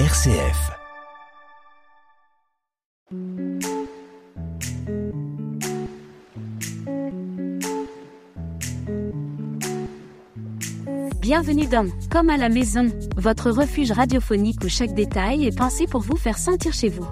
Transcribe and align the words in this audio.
RCF. 0.00 0.72
Bienvenue 11.20 11.66
dans 11.66 11.86
Comme 12.10 12.28
à 12.28 12.36
la 12.36 12.48
maison, 12.48 12.88
votre 13.16 13.52
refuge 13.52 13.92
radiophonique 13.92 14.64
où 14.64 14.68
chaque 14.68 14.94
détail 14.94 15.46
est 15.46 15.56
pensé 15.56 15.86
pour 15.86 16.00
vous 16.00 16.16
faire 16.16 16.38
sentir 16.38 16.72
chez 16.72 16.88
vous. 16.88 17.06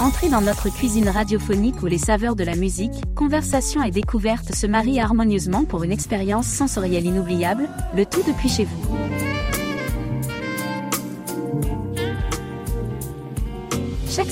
Entrez 0.00 0.28
dans 0.28 0.40
notre 0.40 0.68
cuisine 0.68 1.08
radiophonique 1.08 1.80
où 1.82 1.86
les 1.86 1.98
saveurs 1.98 2.34
de 2.34 2.42
la 2.42 2.56
musique, 2.56 3.14
conversation 3.14 3.84
et 3.84 3.92
découverte 3.92 4.52
se 4.52 4.66
marient 4.66 5.00
harmonieusement 5.00 5.64
pour 5.64 5.84
une 5.84 5.92
expérience 5.92 6.48
sensorielle 6.48 7.06
inoubliable, 7.06 7.68
le 7.94 8.04
tout 8.04 8.22
depuis 8.26 8.48
chez 8.48 8.64
vous. 8.64 8.85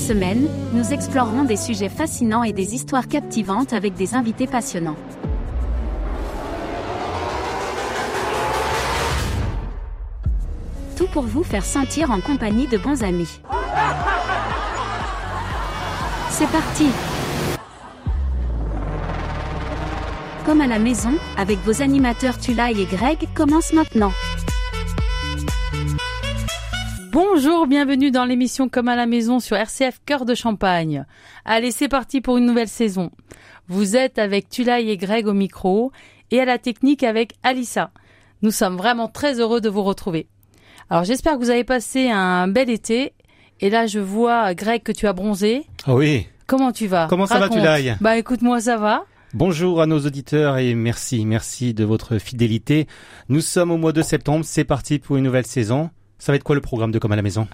Semaine, 0.04 0.48
nous 0.74 0.92
explorerons 0.92 1.44
des 1.44 1.56
sujets 1.56 1.88
fascinants 1.88 2.42
et 2.42 2.52
des 2.52 2.74
histoires 2.74 3.08
captivantes 3.08 3.72
avec 3.72 3.94
des 3.94 4.14
invités 4.14 4.46
passionnants. 4.46 4.96
Tout 10.94 11.06
pour 11.06 11.22
vous 11.22 11.42
faire 11.42 11.64
sentir 11.64 12.10
en 12.10 12.20
compagnie 12.20 12.66
de 12.66 12.76
bons 12.76 13.02
amis. 13.02 13.40
C'est 16.28 16.50
parti 16.50 16.88
Comme 20.44 20.60
à 20.60 20.66
la 20.66 20.78
maison, 20.78 21.14
avec 21.38 21.58
vos 21.60 21.80
animateurs 21.80 22.38
Tulay 22.38 22.72
et 22.72 22.84
Greg, 22.84 23.26
commence 23.34 23.72
maintenant. 23.72 24.12
Bonjour, 27.14 27.68
bienvenue 27.68 28.10
dans 28.10 28.24
l'émission 28.24 28.68
Comme 28.68 28.88
à 28.88 28.96
la 28.96 29.06
maison 29.06 29.38
sur 29.38 29.56
RCF 29.56 30.00
Cœur 30.04 30.24
de 30.24 30.34
Champagne. 30.34 31.06
Allez, 31.44 31.70
c'est 31.70 31.86
parti 31.86 32.20
pour 32.20 32.38
une 32.38 32.44
nouvelle 32.44 32.66
saison. 32.66 33.12
Vous 33.68 33.94
êtes 33.94 34.18
avec 34.18 34.48
Tulay 34.48 34.88
et 34.88 34.96
Greg 34.96 35.28
au 35.28 35.32
micro 35.32 35.92
et 36.32 36.40
à 36.40 36.44
la 36.44 36.58
technique 36.58 37.04
avec 37.04 37.34
Alissa. 37.44 37.92
Nous 38.42 38.50
sommes 38.50 38.76
vraiment 38.76 39.06
très 39.06 39.38
heureux 39.38 39.60
de 39.60 39.68
vous 39.68 39.84
retrouver. 39.84 40.26
Alors 40.90 41.04
j'espère 41.04 41.34
que 41.34 41.38
vous 41.38 41.50
avez 41.50 41.62
passé 41.62 42.10
un 42.10 42.48
bel 42.48 42.68
été. 42.68 43.12
Et 43.60 43.70
là, 43.70 43.86
je 43.86 44.00
vois, 44.00 44.52
Greg, 44.54 44.82
que 44.82 44.90
tu 44.90 45.06
as 45.06 45.12
bronzé. 45.12 45.66
Ah 45.86 45.94
oui. 45.94 46.26
Comment 46.48 46.72
tu 46.72 46.88
vas? 46.88 47.06
Comment 47.08 47.26
ça 47.26 47.38
va. 47.38 47.48
Tulay 47.48 47.94
Bah 48.00 48.18
écoute, 48.18 48.42
moi 48.42 48.60
ça 48.60 48.76
va. 48.76 49.04
Bonjour 49.34 49.80
à 49.80 49.86
nos 49.86 50.00
auditeurs 50.00 50.58
et 50.58 50.74
merci, 50.74 51.24
merci 51.26 51.74
de 51.74 51.84
votre 51.84 52.18
fidélité. 52.18 52.88
Nous 53.28 53.40
sommes 53.40 53.70
au 53.70 53.76
mois 53.76 53.92
de 53.92 54.02
septembre, 54.02 54.44
c'est 54.44 54.64
parti 54.64 54.98
pour 54.98 55.14
une 55.14 55.22
nouvelle 55.22 55.46
saison. 55.46 55.90
Ça 56.24 56.32
va 56.32 56.36
être 56.36 56.42
quoi 56.42 56.54
le 56.54 56.62
programme 56.62 56.90
de 56.90 56.98
Comme 56.98 57.12
à 57.12 57.16
la 57.16 57.22
maison? 57.22 57.46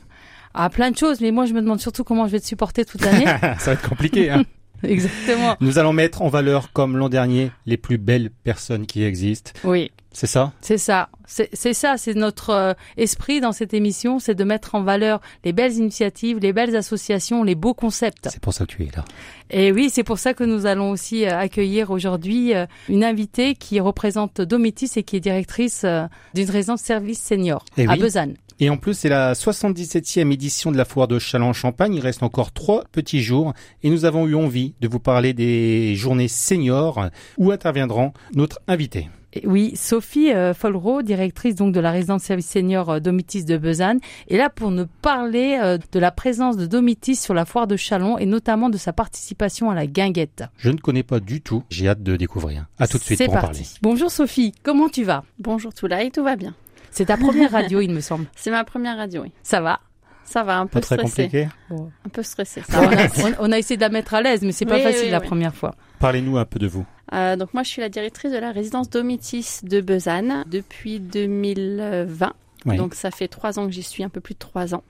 Ah, 0.54 0.70
plein 0.70 0.92
de 0.92 0.96
choses, 0.96 1.20
mais 1.20 1.32
moi 1.32 1.44
je 1.44 1.54
me 1.54 1.60
demande 1.60 1.80
surtout 1.80 2.04
comment 2.04 2.28
je 2.28 2.30
vais 2.30 2.38
te 2.38 2.46
supporter 2.46 2.84
toute 2.84 3.04
l'année. 3.04 3.24
Ça 3.58 3.64
va 3.66 3.72
être 3.72 3.88
compliqué. 3.88 4.30
Hein 4.30 4.44
Exactement. 4.84 5.56
Nous 5.60 5.80
allons 5.80 5.92
mettre 5.92 6.22
en 6.22 6.28
valeur, 6.28 6.72
comme 6.72 6.96
l'an 6.96 7.08
dernier, 7.08 7.50
les 7.66 7.76
plus 7.76 7.98
belles 7.98 8.30
personnes 8.30 8.86
qui 8.86 9.02
existent. 9.02 9.50
Oui, 9.64 9.90
C'est 10.12 10.26
ça? 10.26 10.52
C'est 10.60 10.78
ça. 10.78 11.08
C'est 11.26 11.74
ça, 11.74 11.96
c'est 11.96 12.14
notre 12.14 12.50
euh, 12.50 12.72
esprit 12.96 13.40
dans 13.40 13.52
cette 13.52 13.72
émission, 13.72 14.18
c'est 14.18 14.34
de 14.34 14.42
mettre 14.42 14.74
en 14.74 14.82
valeur 14.82 15.20
les 15.44 15.52
belles 15.52 15.74
initiatives, 15.74 16.38
les 16.40 16.52
belles 16.52 16.74
associations, 16.74 17.44
les 17.44 17.54
beaux 17.54 17.74
concepts. 17.74 18.28
C'est 18.32 18.40
pour 18.40 18.52
ça 18.52 18.66
que 18.66 18.72
tu 18.72 18.82
es 18.82 18.90
là. 18.96 19.04
Et 19.50 19.70
oui, 19.70 19.90
c'est 19.92 20.02
pour 20.02 20.18
ça 20.18 20.34
que 20.34 20.42
nous 20.42 20.66
allons 20.66 20.90
aussi 20.90 21.24
euh, 21.24 21.38
accueillir 21.38 21.92
aujourd'hui 21.92 22.52
euh, 22.52 22.66
une 22.88 23.04
invitée 23.04 23.54
qui 23.54 23.78
représente 23.78 24.40
Domitis 24.40 24.90
et 24.96 25.04
qui 25.04 25.16
est 25.16 25.20
directrice 25.20 25.86
d'une 26.34 26.50
résidence 26.50 26.80
service 26.80 27.22
senior 27.22 27.64
Eh 27.76 27.86
à 27.86 27.92
oui. 27.92 28.00
Besanne. 28.00 28.34
Et 28.58 28.68
en 28.68 28.76
plus, 28.76 28.94
c'est 28.94 29.08
la 29.08 29.34
77e 29.34 30.32
édition 30.32 30.72
de 30.72 30.76
la 30.76 30.84
foire 30.84 31.08
de 31.08 31.18
Châlons-Champagne. 31.18 31.94
Il 31.94 32.00
reste 32.00 32.22
encore 32.24 32.52
trois 32.52 32.84
petits 32.92 33.22
jours 33.22 33.54
et 33.82 33.90
nous 33.90 34.04
avons 34.04 34.26
eu 34.26 34.34
envie 34.34 34.74
de 34.80 34.88
vous 34.88 35.00
parler 35.00 35.32
des 35.32 35.94
journées 35.94 36.28
seniors 36.28 37.08
où 37.38 37.52
interviendront 37.52 38.12
notre 38.34 38.60
invité. 38.66 39.08
Oui, 39.44 39.72
Sophie 39.76 40.32
euh, 40.32 40.54
Folro, 40.54 41.02
directrice 41.02 41.54
donc 41.54 41.72
de 41.72 41.78
la 41.78 41.92
résidence 41.92 42.22
service 42.24 42.48
senior 42.48 42.90
euh, 42.90 42.98
Domitis 43.00 43.44
de 43.44 43.56
Besanne, 43.56 44.00
est 44.28 44.36
là 44.36 44.50
pour 44.50 44.72
nous 44.72 44.86
parler 45.02 45.56
euh, 45.62 45.78
de 45.92 45.98
la 46.00 46.10
présence 46.10 46.56
de 46.56 46.66
Domitis 46.66 47.14
sur 47.16 47.32
la 47.32 47.44
foire 47.44 47.68
de 47.68 47.76
Chalon 47.76 48.18
et 48.18 48.26
notamment 48.26 48.70
de 48.70 48.76
sa 48.76 48.92
participation 48.92 49.70
à 49.70 49.74
la 49.76 49.86
guinguette. 49.86 50.42
Je 50.58 50.70
ne 50.70 50.78
connais 50.78 51.04
pas 51.04 51.20
du 51.20 51.40
tout. 51.40 51.62
J'ai 51.70 51.88
hâte 51.88 52.02
de 52.02 52.16
découvrir. 52.16 52.66
À 52.78 52.88
tout 52.88 52.98
de 52.98 53.02
suite 53.04 53.24
pour 53.24 53.30
en 53.36 53.40
parti. 53.40 53.62
parler. 53.62 53.68
Bonjour 53.82 54.10
Sophie, 54.10 54.52
comment 54.64 54.88
tu 54.88 55.04
vas? 55.04 55.22
Bonjour 55.38 55.72
Toulaï, 55.72 56.10
tout 56.10 56.24
va 56.24 56.34
bien. 56.34 56.54
C'est 56.90 57.04
ta 57.06 57.16
première 57.16 57.50
radio, 57.52 57.80
il 57.80 57.92
me 57.92 58.00
semble. 58.00 58.26
C'est 58.34 58.50
ma 58.50 58.64
première 58.64 58.96
radio, 58.96 59.22
oui. 59.22 59.30
Ça 59.44 59.60
va? 59.60 59.78
Ça 60.24 60.42
va, 60.44 60.58
un 60.58 60.66
Pas 60.66 60.78
peu 60.78 60.80
très 60.80 60.96
stressé. 60.96 61.22
compliqué? 61.24 61.48
Un 61.70 62.08
peu 62.08 62.22
stressé. 62.24 62.62
on, 62.72 62.74
a, 62.74 63.06
on- 63.28 63.48
on 63.48 63.52
a 63.52 63.58
essayé 63.58 63.76
de 63.76 63.80
la 63.82 63.88
mettre 63.88 64.14
à 64.14 64.22
l'aise, 64.22 64.42
mais 64.42 64.52
c'est 64.52 64.64
pas 64.66 64.76
Oui, 64.76 64.82
facile 64.82 65.04
oui, 65.06 65.10
la 65.10 65.20
oui. 65.20 65.26
première 65.26 65.54
fois. 65.54 65.74
Parlez-nous 66.00 66.38
un 66.38 66.46
peu 66.46 66.58
de 66.58 66.66
vous. 66.66 66.86
Euh, 67.12 67.36
donc 67.36 67.54
moi, 67.54 67.62
je 67.62 67.68
suis 67.68 67.82
la 67.82 67.90
directrice 67.90 68.32
de 68.32 68.38
la 68.38 68.52
résidence 68.52 68.88
Domitis 68.88 69.60
de 69.62 69.80
Besanne 69.80 70.44
depuis 70.48 70.98
2020. 70.98 72.32
Oui. 72.66 72.76
Donc 72.76 72.94
ça 72.94 73.10
fait 73.10 73.28
trois 73.28 73.58
ans 73.58 73.66
que 73.66 73.72
j'y 73.72 73.82
suis, 73.82 74.02
un 74.02 74.08
peu 74.08 74.20
plus 74.20 74.34
de 74.34 74.38
trois 74.38 74.74
ans. 74.74 74.82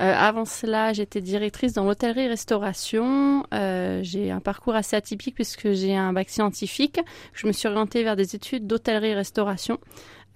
Euh, 0.00 0.14
avant 0.16 0.44
cela, 0.44 0.92
j'étais 0.92 1.20
directrice 1.20 1.72
dans 1.72 1.84
l'hôtellerie-restauration. 1.84 3.44
Euh, 3.54 4.00
j'ai 4.02 4.30
un 4.30 4.40
parcours 4.40 4.74
assez 4.74 4.96
atypique 4.96 5.34
puisque 5.34 5.72
j'ai 5.72 5.96
un 5.96 6.12
bac 6.12 6.30
scientifique. 6.30 7.00
Je 7.32 7.46
me 7.46 7.52
suis 7.52 7.68
orientée 7.68 8.02
vers 8.02 8.16
des 8.16 8.34
études 8.34 8.66
d'hôtellerie-restauration. 8.66 9.78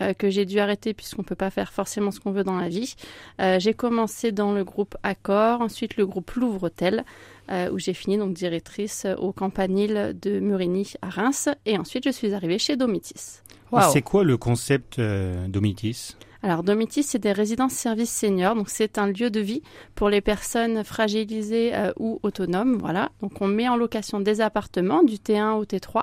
Euh, 0.01 0.15
que 0.15 0.31
j'ai 0.31 0.45
dû 0.45 0.59
arrêter 0.59 0.95
puisqu'on 0.95 1.23
peut 1.23 1.34
pas 1.34 1.51
faire 1.51 1.73
forcément 1.73 2.11
ce 2.11 2.21
qu'on 2.21 2.33
veut 2.33 2.45
dans 2.45 2.59
la 2.59 2.69
vie. 2.69 2.95
Euh, 3.41 3.59
j'ai 3.59 3.75
commencé 3.75 4.33
dans 4.33 4.53
le 4.53 4.65
groupe 4.65 4.97
Accor, 5.03 5.61
ensuite 5.61 5.97
le 5.97 6.07
groupe 6.07 6.31
Louvre 6.33 6.65
Hôtel, 6.65 7.05
euh, 7.51 7.71
où 7.71 7.79
j'ai 7.79 7.95
fini 7.95 8.19
donc 8.19 8.34
directrice 8.34 9.07
au 9.19 9.33
Campanile 9.33 10.17
de 10.21 10.41
Murigny 10.41 10.93
à 11.03 11.09
Reims, 11.09 11.49
et 11.65 11.79
ensuite 11.79 12.05
je 12.05 12.11
suis 12.11 12.34
arrivée 12.34 12.59
chez 12.59 12.77
Domitis. 12.77 13.41
Waouh. 13.73 13.93
C'est 13.93 14.03
quoi 14.03 14.25
le 14.25 14.37
concept 14.37 14.99
euh, 14.99 15.47
Domitis? 15.49 16.17
Alors 16.43 16.63
Domitis, 16.63 17.03
c'est 17.03 17.19
des 17.19 17.33
résidences 17.33 17.73
services 17.73 18.13
seniors, 18.13 18.55
donc 18.55 18.69
c'est 18.69 18.99
un 18.99 19.09
lieu 19.09 19.31
de 19.31 19.41
vie 19.41 19.63
pour 19.95 20.09
les 20.09 20.21
personnes 20.21 20.84
fragilisées 20.84 21.75
euh, 21.75 21.93
ou 21.99 22.21
autonomes, 22.23 22.77
voilà. 22.77 23.11
Donc 23.21 23.41
on 23.41 23.49
met 23.49 23.69
en 23.69 23.77
location 23.77 24.21
des 24.21 24.41
appartements 24.41 25.03
du 25.03 25.17
T1 25.17 25.55
au 25.55 25.65
T3. 25.65 26.03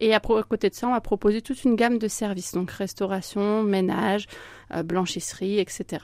Et 0.00 0.14
à, 0.14 0.20
côté 0.20 0.70
de 0.70 0.74
ça, 0.74 0.88
on 0.88 0.92
va 0.92 1.00
proposer 1.00 1.42
toute 1.42 1.64
une 1.64 1.76
gamme 1.76 1.98
de 1.98 2.08
services, 2.08 2.52
donc 2.52 2.70
restauration, 2.70 3.62
ménage, 3.62 4.26
euh, 4.74 4.82
blanchisserie, 4.82 5.58
etc. 5.58 6.02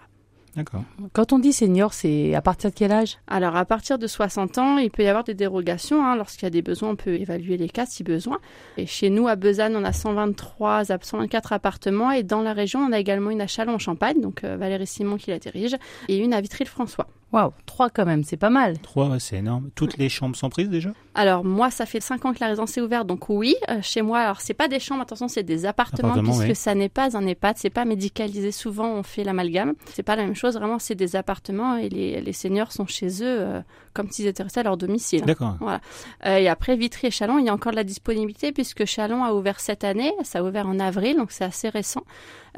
D'accord. 0.56 0.84
Quand 1.12 1.32
on 1.32 1.40
dit 1.40 1.52
senior, 1.52 1.92
c'est 1.92 2.34
à 2.34 2.40
partir 2.40 2.70
de 2.70 2.76
quel 2.76 2.92
âge? 2.92 3.18
Alors, 3.26 3.56
à 3.56 3.64
partir 3.64 3.98
de 3.98 4.06
60 4.06 4.58
ans, 4.58 4.78
il 4.78 4.90
peut 4.90 5.02
y 5.02 5.08
avoir 5.08 5.24
des 5.24 5.34
dérogations. 5.34 6.04
hein. 6.04 6.14
Lorsqu'il 6.14 6.44
y 6.44 6.46
a 6.46 6.50
des 6.50 6.62
besoins, 6.62 6.90
on 6.90 6.96
peut 6.96 7.14
évaluer 7.14 7.56
les 7.56 7.68
cas 7.68 7.86
si 7.86 8.04
besoin. 8.04 8.38
Et 8.76 8.86
chez 8.86 9.10
nous, 9.10 9.26
à 9.26 9.34
Besanne, 9.34 9.74
on 9.74 9.84
a 9.84 9.92
123, 9.92 10.92
à 10.92 10.98
124 11.02 11.52
appartements. 11.52 12.12
Et 12.12 12.22
dans 12.22 12.40
la 12.40 12.52
région, 12.52 12.80
on 12.80 12.92
a 12.92 13.00
également 13.00 13.30
une 13.30 13.40
à 13.40 13.48
Châlons-en-Champagne, 13.48 14.20
donc 14.20 14.44
euh, 14.44 14.56
Valérie 14.56 14.86
Simon 14.86 15.16
qui 15.16 15.30
la 15.30 15.40
dirige, 15.40 15.76
et 16.08 16.18
une 16.18 16.32
à 16.32 16.40
Vitry-le-François. 16.40 17.08
Waouh, 17.32 17.52
trois 17.66 17.90
quand 17.90 18.06
même, 18.06 18.22
c'est 18.22 18.36
pas 18.36 18.50
mal. 18.50 18.78
Trois, 18.78 19.18
c'est 19.18 19.38
énorme. 19.38 19.70
Toutes 19.74 19.96
les 19.96 20.08
chambres 20.08 20.36
sont 20.36 20.50
prises 20.50 20.68
déjà? 20.68 20.92
Alors, 21.14 21.44
moi, 21.44 21.70
ça 21.70 21.86
fait 21.86 22.00
5 22.00 22.24
ans 22.24 22.32
que 22.32 22.40
la 22.40 22.48
résidence 22.48 22.76
est 22.76 22.80
ouverte, 22.80 23.06
donc 23.06 23.28
oui. 23.28 23.54
euh, 23.70 23.78
chez 23.82 24.02
moi, 24.02 24.18
alors, 24.18 24.40
c'est 24.40 24.54
pas 24.54 24.68
des 24.68 24.80
chambres, 24.80 25.02
attention, 25.02 25.28
c'est 25.28 25.42
des 25.44 25.64
appartements, 25.66 26.10
Appartements, 26.10 26.32
puisque 26.32 26.48
oui. 26.48 26.54
ça 26.56 26.74
n'est 26.74 26.88
pas 26.88 27.16
un 27.16 27.26
EHPAD, 27.26 27.56
c'est 27.56 27.70
pas 27.70 27.84
médicalisé. 27.84 28.50
Souvent, 28.50 28.88
on 28.88 29.02
fait 29.02 29.22
l'amalgame. 29.24 29.74
C'est 29.92 30.02
pas 30.02 30.16
la 30.16 30.24
même 30.24 30.34
chose, 30.34 30.54
vraiment, 30.56 30.78
c'est 30.78 30.94
des 30.94 31.14
appartements 31.16 31.76
et 31.76 31.88
les, 31.88 32.20
les 32.20 32.32
seniors 32.32 32.72
sont 32.72 32.86
chez 32.86 33.22
eux 33.22 33.40
euh, 33.40 33.60
comme 33.92 34.10
s'ils 34.10 34.26
étaient 34.26 34.42
restés 34.42 34.60
à 34.60 34.64
leur 34.64 34.76
domicile. 34.76 35.22
D'accord. 35.22 35.56
Euh, 35.62 36.36
et 36.36 36.48
après, 36.48 36.74
Vitry 36.76 37.06
et 37.06 37.10
Chalon, 37.12 37.38
il 37.38 37.46
y 37.46 37.48
a 37.48 37.54
encore 37.54 37.70
de 37.70 37.76
la 37.76 37.84
disponibilité 37.84 38.50
puisque 38.50 38.84
Chalon 38.84 39.22
a 39.24 39.32
ouvert 39.32 39.60
cette 39.60 39.84
année. 39.84 40.12
Ça 40.24 40.40
a 40.40 40.42
ouvert 40.42 40.66
en 40.66 40.80
avril, 40.80 41.16
donc 41.16 41.30
c'est 41.30 41.44
assez 41.44 41.68
récent. 41.68 42.02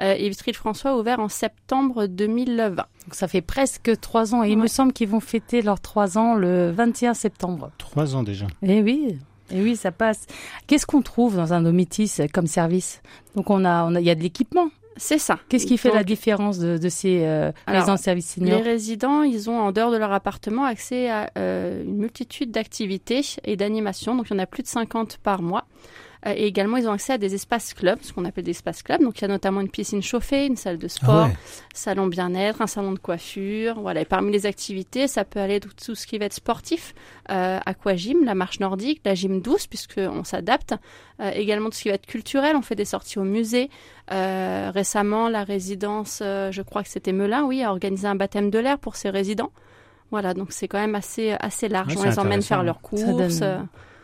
Euh, 0.01 0.15
et 0.17 0.29
Vitry-le-François 0.29 0.93
a 0.93 0.97
ouvert 0.97 1.21
en 1.21 1.29
septembre 1.29 2.07
2020. 2.07 2.75
Donc 2.77 2.87
ça 3.13 3.29
fait 3.29 3.41
presque 3.43 3.99
trois 4.01 4.35
ans 4.35 4.43
et 4.45 4.51
il 4.51 4.59
me 4.59 4.67
semble 4.67 4.93
qu'ils 4.93 5.09
vont 5.09 5.21
fêter 5.21 5.63
leurs 5.63 5.81
trois 5.81 6.19
ans 6.19 6.35
le 6.35 6.71
21 6.71 7.15
septembre. 7.15 7.71
Trois 7.79 8.15
ans 8.17 8.23
déjà. 8.23 8.46
Eh 8.63 8.83
oui, 8.83 9.19
eh 9.51 9.63
oui, 9.63 9.77
ça 9.77 9.93
passe. 9.93 10.27
Qu'est-ce 10.67 10.87
qu'on 10.87 11.03
trouve 11.03 11.37
dans 11.37 11.53
un 11.53 11.63
domitis 11.63 12.13
comme 12.33 12.47
service? 12.47 13.03
Donc 13.35 13.51
on 13.51 13.65
a, 13.65 13.85
on 13.85 13.95
a, 13.95 14.01
il 14.01 14.07
y 14.07 14.11
a 14.11 14.15
de 14.15 14.23
l'équipement. 14.23 14.69
C'est 14.97 15.19
ça. 15.19 15.39
Qu'est-ce 15.49 15.67
qui 15.67 15.77
fait 15.77 15.89
Donc, 15.89 15.99
la 15.99 16.05
différence 16.05 16.59
de, 16.59 16.79
de 16.79 16.89
ces 16.89 17.25
euh, 17.25 17.53
Alors, 17.67 17.99
services 17.99 18.31
seniors? 18.31 18.59
Les 18.59 18.65
résidents, 18.65 19.23
ils 19.23 19.51
ont 19.51 19.59
en 19.59 19.71
dehors 19.71 19.91
de 19.91 19.99
leur 19.99 20.13
appartement 20.13 20.65
accès 20.65 21.11
à 21.11 21.31
euh, 21.37 21.85
une 21.85 21.99
multitude 21.99 22.51
d'activités 22.51 23.21
et 23.45 23.57
d'animations. 23.57 24.15
Donc 24.15 24.29
il 24.31 24.35
y 24.35 24.37
en 24.37 24.43
a 24.43 24.47
plus 24.47 24.63
de 24.63 24.69
50 24.69 25.19
par 25.19 25.43
mois. 25.43 25.67
Euh, 26.27 26.33
et 26.37 26.47
également, 26.47 26.77
ils 26.77 26.89
ont 26.89 26.93
accès 26.93 27.13
à 27.13 27.19
des 27.19 27.35
espaces 27.35 27.73
clubs, 27.73 27.99
ce 28.03 28.13
qu'on 28.13 28.25
appelle 28.25 28.45
des 28.45 28.51
espaces 28.51 28.83
clubs. 28.83 29.01
Donc, 29.01 29.19
il 29.19 29.23
y 29.23 29.25
a 29.25 29.29
notamment 29.29 29.61
une 29.61 29.71
piscine 29.71 30.03
chauffée, 30.03 30.47
une 30.47 30.57
salle 30.57 30.77
de 30.79 30.89
sport, 30.89 31.15
Ah 31.15 31.27
ouais. 31.29 31.37
salon 31.73 32.07
bien-être, 32.09 32.61
un 32.63 32.67
salon 32.67 32.93
de 32.93 32.99
coiffure. 32.99 33.81
Voilà. 33.81 34.01
Et 34.01 34.05
parmi 34.05 34.33
les 34.33 34.45
activités, 34.47 35.07
ça 35.09 35.25
peut 35.25 35.39
aller 35.41 35.61
de 35.61 35.69
tout 35.69 35.95
ce 35.95 36.07
qui 36.07 36.19
va 36.19 36.25
être 36.25 36.33
sportif, 36.35 36.95
euh, 37.31 37.59
aquagym, 37.65 38.25
la 38.25 38.35
marche 38.35 38.61
nordique, 38.61 39.01
la 39.05 39.15
gym 39.15 39.41
douce, 39.41 39.67
puisqu'on 39.67 40.25
s'adapte. 40.25 40.75
Euh, 41.21 41.31
également 41.35 41.71
tout 41.71 41.77
ce 41.77 41.83
qui 41.83 41.89
va 41.89 41.95
être 41.95 42.07
culturel. 42.07 42.57
On 42.57 42.63
fait 42.63 42.75
des 42.75 42.85
sorties 42.85 43.19
au 43.19 43.25
musée. 43.25 43.71
Euh, 44.13 44.71
récemment, 44.75 45.29
la 45.29 45.45
résidence, 45.45 46.21
euh, 46.23 46.51
je 46.53 46.63
crois 46.63 46.83
que 46.83 46.89
c'était 46.89 47.13
Melun, 47.13 47.45
oui, 47.45 47.63
a 47.63 47.71
organisé 47.71 48.07
un 48.09 48.15
baptême 48.17 48.51
de 48.51 48.59
l'air 48.59 48.79
pour 48.79 48.97
ses 48.97 49.11
résidents. 49.11 49.53
Voilà, 50.11 50.35
donc 50.35 50.53
c'est 50.53 50.69
quand 50.69 50.79
même 50.79 50.95
assez, 50.95 51.35
assez 51.41 51.69
large. 51.69 51.95
Ouais, 51.97 52.01
on 52.01 52.05
les 52.11 52.19
emmène 52.19 52.43
faire 52.43 52.63
leurs 52.63 52.81
Ça 52.95 53.07
donne- 53.13 53.17
courses. 53.17 53.43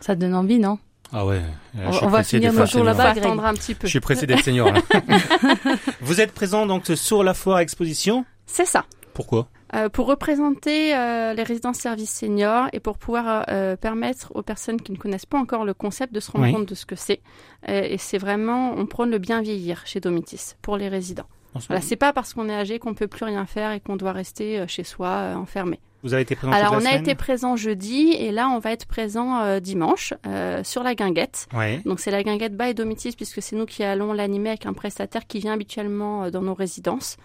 Ça 0.00 0.14
donne 0.16 0.34
envie, 0.34 0.58
non? 0.58 0.78
Ah 1.12 1.26
ouais. 1.26 1.40
Là, 1.74 1.82
On- 1.88 1.92
je 1.92 1.96
suis 1.98 2.06
on 2.06 2.08
va 2.08 2.22
finir 2.24 2.52
de 2.52 2.56
nos 2.58 2.66
faire 2.66 2.72
jours 2.78 2.84
là-bas, 2.84 3.10
attendre 3.10 3.44
un 3.44 3.54
petit 3.54 3.74
peu. 3.74 3.86
Je 3.86 3.90
suis 3.90 4.00
pressé 4.00 4.26
d'être 4.26 4.42
senior. 4.44 4.72
là. 4.72 4.80
Vous 6.00 6.20
êtes 6.20 6.32
présent 6.32 6.66
donc 6.66 6.86
sur 6.86 7.22
la 7.22 7.34
foire 7.34 7.58
exposition. 7.60 8.24
C'est 8.46 8.64
ça. 8.66 8.84
Pourquoi 9.14 9.48
Euh, 9.74 9.88
pour 9.88 10.06
représenter 10.06 10.94
euh, 10.94 11.34
les 11.34 11.42
résidences 11.42 11.78
services 11.78 12.10
seniors 12.14 12.66
et 12.72 12.80
pour 12.80 12.96
pouvoir 12.98 13.44
euh, 13.48 13.76
permettre 13.76 14.30
aux 14.34 14.42
personnes 14.42 14.80
qui 14.80 14.92
ne 14.92 14.96
connaissent 14.96 15.26
pas 15.26 15.38
encore 15.38 15.64
le 15.64 15.74
concept 15.74 16.14
de 16.14 16.20
se 16.20 16.30
rendre 16.30 16.44
Oui. 16.46 16.52
compte 16.52 16.68
de 16.68 16.74
ce 16.74 16.86
que 16.86 16.96
c'est. 16.96 17.20
Euh, 17.68 17.82
et 17.82 17.98
c'est 17.98 18.18
vraiment, 18.18 18.72
on 18.76 18.86
prône 18.86 19.10
le 19.10 19.18
bien 19.18 19.40
vieillir 19.42 19.82
chez 19.86 20.00
Domitis 20.00 20.54
pour 20.62 20.76
les 20.78 20.88
résidents. 20.88 21.26
Voilà, 21.54 21.82
c'est 21.82 21.96
pas 21.96 22.12
parce 22.12 22.34
qu'on 22.34 22.48
est 22.48 22.54
âgé 22.54 22.78
qu'on 22.78 22.94
peut 22.94 23.08
plus 23.08 23.24
rien 23.24 23.46
faire 23.46 23.72
et 23.72 23.80
qu'on 23.80 23.96
doit 23.96 24.12
rester 24.12 24.58
euh, 24.58 24.66
chez 24.66 24.84
soi 24.84 25.08
euh, 25.08 25.34
enfermé. 25.34 25.80
Vous 26.02 26.14
avez 26.14 26.22
été 26.22 26.34
présent 26.34 26.52
Alors 26.52 26.72
toute 26.72 26.82
on 26.82 26.86
a 26.86 26.88
semaine 26.88 27.02
été 27.02 27.14
présent 27.14 27.56
jeudi 27.56 28.12
et 28.12 28.32
là 28.32 28.48
on 28.48 28.58
va 28.58 28.72
être 28.72 28.86
présent 28.86 29.40
euh, 29.40 29.60
dimanche 29.60 30.14
euh, 30.26 30.64
sur 30.64 30.82
la 30.82 30.94
guinguette. 30.94 31.46
Ouais. 31.54 31.80
Donc 31.84 32.00
c'est 32.00 32.10
la 32.10 32.24
guinguette 32.24 32.56
by 32.56 32.74
Domitis 32.74 33.12
puisque 33.12 33.40
c'est 33.40 33.54
nous 33.54 33.66
qui 33.66 33.84
allons 33.84 34.12
l'animer 34.12 34.50
avec 34.50 34.66
un 34.66 34.72
prestataire 34.72 35.26
qui 35.26 35.38
vient 35.38 35.52
habituellement 35.52 36.24
euh, 36.24 36.30
dans 36.30 36.42
nos 36.42 36.54
résidences. 36.54 37.16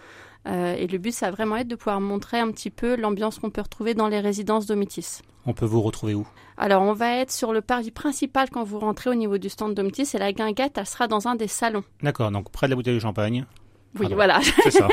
Et 0.46 0.86
le 0.86 0.96
but 0.96 1.12
ça 1.12 1.26
va 1.26 1.32
vraiment 1.32 1.56
être 1.56 1.68
de 1.68 1.74
pouvoir 1.74 2.00
montrer 2.00 2.38
un 2.38 2.50
petit 2.50 2.70
peu 2.70 2.96
l'ambiance 2.96 3.38
qu'on 3.38 3.50
peut 3.50 3.60
retrouver 3.60 3.92
dans 3.92 4.08
les 4.08 4.18
résidences 4.18 4.64
Domitis. 4.64 5.18
On 5.44 5.52
peut 5.52 5.66
vous 5.66 5.82
retrouver 5.82 6.14
où? 6.14 6.26
Alors 6.56 6.80
on 6.80 6.94
va 6.94 7.16
être 7.16 7.30
sur 7.30 7.52
le 7.52 7.60
parvis 7.60 7.90
principal 7.90 8.48
quand 8.48 8.64
vous 8.64 8.78
rentrez 8.78 9.10
au 9.10 9.14
niveau 9.14 9.36
du 9.36 9.50
stand 9.50 9.74
Domitis 9.74 10.08
et 10.14 10.18
la 10.18 10.32
guinguette 10.32 10.78
elle 10.78 10.86
sera 10.86 11.06
dans 11.06 11.28
un 11.28 11.34
des 11.34 11.48
salons. 11.48 11.84
D'accord, 12.02 12.30
donc 12.30 12.50
près 12.50 12.66
de 12.66 12.70
la 12.70 12.76
bouteille 12.76 12.94
de 12.94 13.00
champagne. 13.00 13.44
Oui 13.98 14.06
Ah 14.10 14.14
voilà, 14.14 14.40
C'est 14.62 14.70
ça. 14.70 14.88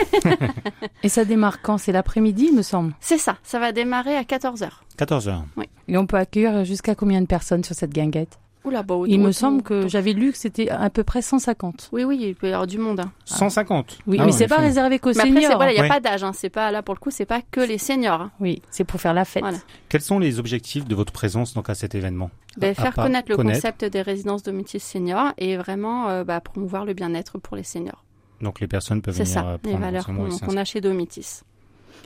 Et 1.04 1.10
ça 1.10 1.26
démarre 1.26 1.62
quand? 1.62 1.78
C'est 1.78 1.92
l'après-midi, 1.92 2.48
il 2.50 2.56
me 2.56 2.62
semble. 2.62 2.94
c'est 3.00 3.18
ça, 3.18 3.38
ça 3.44 3.60
va 3.60 3.72
démarrer 3.72 4.16
à 4.16 4.24
14h. 4.24 4.70
14h. 4.98 5.42
Et 5.88 5.98
on 5.98 6.08
peut 6.08 6.18
accueillir 6.18 6.64
jusqu'à 6.66 6.96
combien 6.96 7.22
de 7.22 7.28
personnes 7.28 7.64
sur 7.64 7.76
cette 7.76 7.92
guinguette? 7.94 8.40
Oula, 8.64 8.82
bah, 8.82 8.96
Il 9.06 9.20
me 9.20 9.32
semble 9.32 9.62
que 9.62 9.88
j'avais 9.88 10.14
lu 10.14 10.32
que 10.32 10.38
c'était 10.40 10.70
à 10.72 10.90
peu 10.90 11.04
près 11.04 11.22
150. 11.22 11.90
Oui, 11.92 12.04
oui, 12.04 12.18
il 12.20 12.34
peut 12.36 12.48
y 12.48 12.52
avoir 12.52 12.66
du 12.66 12.80
monde. 12.80 13.00
hein. 13.00 13.12
150. 13.26 14.00
Oui, 14.08 14.18
Ah 14.20 14.26
mais 14.26 14.32
c'est 14.32 14.48
pas 14.48 14.56
réservé 14.58 14.98
qu'aux 14.98 15.10
Mais 15.12 15.18
après, 15.20 15.30
c'est- 15.30 15.36
seniors. 15.42 15.56
voilà, 15.58 15.72
il 15.72 15.76
n'y 15.76 15.82
a 15.82 15.84
Ouais. 15.84 15.88
pas 15.90 16.00
d'âge. 16.00 16.24
Hein. 16.24 16.32
C'est 16.34 16.50
pas 16.50 16.72
là 16.72 16.82
pour 16.82 16.96
le 16.96 17.00
coup, 17.00 17.12
c'est 17.12 17.28
pas 17.28 17.42
que 17.52 17.60
les 17.62 17.78
seniors. 17.78 18.22
hein. 18.22 18.32
Oui, 18.40 18.64
c'est 18.72 18.84
pour 18.84 19.00
faire 19.00 19.14
la 19.14 19.24
fête. 19.24 19.44
Voilà. 19.44 19.60
Quels 19.88 20.02
sont 20.02 20.18
les 20.18 20.40
objectifs 20.40 20.86
de 20.86 20.96
votre 20.96 21.14
présence 21.14 21.54
donc 21.54 21.70
à 21.70 21.76
cet 21.76 21.94
événement? 21.94 22.32
Ben, 22.58 22.72
À 22.72 22.74
faire 22.74 22.96
connaître 22.96 23.30
le 23.30 23.36
connaître. 23.36 23.60
concept 23.60 23.86
des 23.86 24.02
résidences 24.02 24.42
domicile 24.42 24.80
seniors 24.80 25.34
et 25.38 25.58
vraiment 25.58 26.08
euh, 26.10 26.24
bah, 26.24 26.40
promouvoir 26.40 26.86
le 26.86 26.94
bien-être 26.94 27.38
pour 27.38 27.56
les 27.58 27.64
seniors. 27.64 28.04
Donc 28.42 28.60
les 28.60 28.68
personnes 28.68 29.02
peuvent 29.02 29.16
C'est 29.16 29.24
venir 29.24 29.34
ça, 29.34 29.48
euh, 29.48 29.58
les 29.64 29.72
prendre 29.72 29.86
valeurs 29.86 30.10
enseignement 30.10 30.38
qu'on 30.40 30.58
a 30.58 30.66
chez 30.66 30.82
Domitis. 30.82 31.42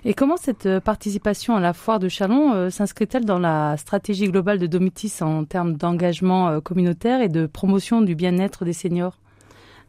Et 0.05 0.13
comment 0.13 0.37
cette 0.37 0.65
euh, 0.65 0.79
participation 0.79 1.55
à 1.55 1.59
la 1.59 1.73
foire 1.73 1.99
de 1.99 2.07
Chalon 2.07 2.53
euh, 2.53 2.69
s'inscrit-elle 2.69 3.25
dans 3.25 3.39
la 3.39 3.75
stratégie 3.77 4.29
globale 4.29 4.57
de 4.59 4.67
Domitis 4.67 5.21
en 5.21 5.43
termes 5.43 5.73
d'engagement 5.73 6.47
euh, 6.47 6.59
communautaire 6.61 7.21
et 7.21 7.27
de 7.29 7.47
promotion 7.47 8.01
du 8.01 8.15
bien-être 8.15 8.63
des 8.63 8.73
seniors? 8.73 9.17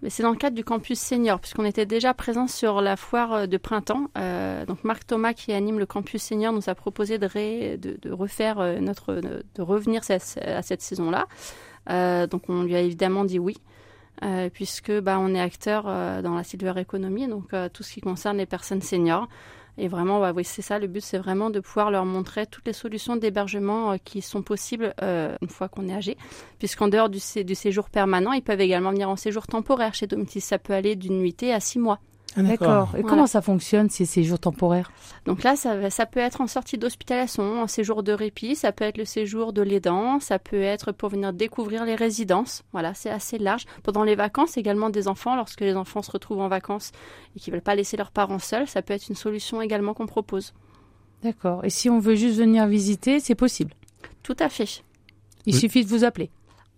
C'est 0.08 0.22
dans 0.22 0.30
le 0.30 0.36
cadre 0.36 0.56
du 0.56 0.64
campus 0.64 0.98
senior, 0.98 1.38
puisqu'on 1.40 1.66
était 1.66 1.84
déjà 1.84 2.14
présent 2.14 2.46
sur 2.46 2.80
la 2.80 2.96
foire 2.96 3.46
de 3.46 3.56
printemps. 3.58 4.06
Euh, 4.16 4.64
donc 4.64 4.82
Marc 4.82 5.06
Thomas, 5.06 5.34
qui 5.34 5.52
anime 5.52 5.78
le 5.78 5.84
campus 5.84 6.22
senior, 6.22 6.54
nous 6.54 6.70
a 6.70 6.74
proposé 6.74 7.18
de, 7.18 7.26
ré- 7.26 7.76
de, 7.76 7.98
de 8.00 8.10
refaire 8.10 8.80
notre, 8.80 9.20
de 9.20 9.62
revenir 9.62 10.00
à, 10.08 10.14
à 10.14 10.62
cette 10.62 10.80
saison-là. 10.80 11.26
Euh, 11.90 12.26
donc 12.26 12.44
on 12.48 12.62
lui 12.62 12.74
a 12.74 12.80
évidemment 12.80 13.26
dit 13.26 13.38
oui. 13.38 13.58
Euh, 14.22 14.50
puisque 14.50 14.92
bah, 15.00 15.18
on 15.18 15.34
est 15.34 15.40
acteur 15.40 15.84
euh, 15.86 16.20
dans 16.20 16.34
la 16.34 16.44
silver 16.44 16.74
economy, 16.76 17.26
donc 17.26 17.54
euh, 17.54 17.68
tout 17.72 17.82
ce 17.82 17.94
qui 17.94 18.00
concerne 18.00 18.36
les 18.36 18.46
personnes 18.46 18.82
seniors. 18.82 19.28
Et 19.78 19.88
vraiment, 19.88 20.20
bah, 20.20 20.32
oui, 20.34 20.44
c'est 20.44 20.60
ça, 20.60 20.78
le 20.78 20.88
but, 20.88 21.00
c'est 21.00 21.16
vraiment 21.16 21.48
de 21.48 21.58
pouvoir 21.60 21.90
leur 21.90 22.04
montrer 22.04 22.46
toutes 22.46 22.66
les 22.66 22.74
solutions 22.74 23.16
d'hébergement 23.16 23.96
qui 24.04 24.20
sont 24.20 24.42
possibles 24.42 24.92
une 25.00 25.48
fois 25.48 25.68
qu'on 25.68 25.88
est 25.88 25.94
âgé. 25.94 26.18
Puisqu'en 26.58 26.88
dehors 26.88 27.08
du, 27.08 27.20
du 27.44 27.54
séjour 27.54 27.88
permanent, 27.88 28.32
ils 28.32 28.42
peuvent 28.42 28.60
également 28.60 28.90
venir 28.90 29.08
en 29.08 29.16
séjour 29.16 29.46
temporaire 29.46 29.94
chez 29.94 30.06
Domitis. 30.06 30.42
Ça 30.42 30.58
peut 30.58 30.74
aller 30.74 30.96
d'une 30.96 31.18
nuitée 31.18 31.54
à 31.54 31.60
six 31.60 31.78
mois. 31.78 31.98
Ah, 32.36 32.42
D'accord. 32.42 32.88
Et 32.96 33.00
Voilà. 33.00 33.08
comment 33.08 33.26
ça 33.26 33.42
fonctionne 33.42 33.90
ces 33.90 34.04
séjours 34.04 34.38
temporaires? 34.38 34.92
Donc 35.24 35.42
là, 35.42 35.56
ça, 35.56 36.06
peut 36.06 36.20
être 36.20 36.40
en 36.40 36.46
sortie 36.46 36.78
d'hospitalisation, 36.78 37.60
en 37.62 37.66
séjour 37.66 38.02
de 38.04 38.12
répit, 38.12 38.54
ça 38.54 38.70
peut 38.70 38.84
être 38.84 38.98
le 38.98 39.04
séjour 39.04 39.52
de 39.52 39.62
l'aidant, 39.62 40.20
ça 40.20 40.38
peut 40.38 40.60
être 40.62 40.92
pour 40.92 41.08
venir 41.08 41.32
découvrir 41.32 41.84
les 41.84 41.96
résidences. 41.96 42.62
Voilà, 42.72 42.94
c'est 42.94 43.10
assez 43.10 43.36
large. 43.38 43.64
Pendant 43.82 44.04
les 44.04 44.14
vacances, 44.14 44.56
également 44.56 44.90
des 44.90 45.08
enfants, 45.08 45.34
lorsque 45.34 45.60
les 45.60 45.74
enfants 45.74 46.02
se 46.02 46.10
retrouvent 46.12 46.40
en 46.40 46.48
vacances 46.48 46.92
et 47.36 47.40
qu'ils 47.40 47.52
veulent 47.52 47.62
pas 47.62 47.74
laisser 47.74 47.96
leurs 47.96 48.12
parents 48.12 48.38
seuls, 48.38 48.68
ça 48.68 48.80
peut 48.82 48.94
être 48.94 49.08
une 49.08 49.16
solution 49.16 49.60
également 49.60 49.92
qu'on 49.92 50.06
propose. 50.06 50.54
D'accord. 51.24 51.64
Et 51.64 51.70
si 51.70 51.90
on 51.90 51.98
veut 51.98 52.14
juste 52.14 52.38
venir 52.38 52.66
visiter, 52.66 53.18
c'est 53.20 53.34
possible? 53.34 53.74
Tout 54.22 54.36
à 54.38 54.48
fait. 54.48 54.82
Il 55.46 55.54
Oui. 55.54 55.60
suffit 55.60 55.84
de 55.84 55.88
vous 55.90 56.04
appeler. 56.04 56.30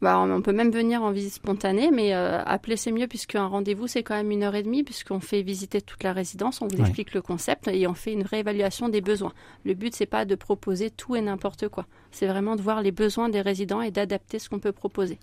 Bah, 0.02 0.18
on 0.18 0.42
peut 0.42 0.52
même 0.52 0.72
venir 0.72 1.00
en 1.04 1.12
visite 1.12 1.34
spontanée, 1.34 1.92
mais 1.92 2.12
euh, 2.12 2.42
appeler 2.44 2.76
c'est 2.76 2.90
mieux 2.90 3.06
puisqu'un 3.06 3.46
rendez-vous 3.46 3.86
c'est 3.86 4.02
quand 4.02 4.16
même 4.16 4.32
une 4.32 4.42
heure 4.42 4.56
et 4.56 4.64
demie 4.64 4.82
puisqu'on 4.82 5.20
fait 5.20 5.42
visiter 5.42 5.80
toute 5.80 6.02
la 6.02 6.12
résidence, 6.12 6.60
on 6.60 6.66
vous 6.66 6.74
Ouais. 6.78 6.82
explique 6.82 7.14
le 7.14 7.22
concept 7.22 7.68
et 7.68 7.86
on 7.86 7.94
fait 7.94 8.12
une 8.12 8.24
réévaluation 8.24 8.88
des 8.88 9.00
besoins. 9.00 9.32
Le 9.64 9.74
but 9.74 9.94
c'est 9.94 10.06
pas 10.06 10.24
de 10.24 10.34
proposer 10.34 10.90
tout 10.90 11.14
et 11.14 11.20
n'importe 11.20 11.68
quoi, 11.68 11.86
c'est 12.10 12.26
vraiment 12.26 12.56
de 12.56 12.62
voir 12.62 12.82
les 12.82 12.90
besoins 12.90 13.28
des 13.28 13.40
résidents 13.40 13.80
et 13.80 13.92
d'adapter 13.92 14.40
ce 14.40 14.48
qu'on 14.48 14.58
peut 14.58 14.72
proposer. 14.72 15.20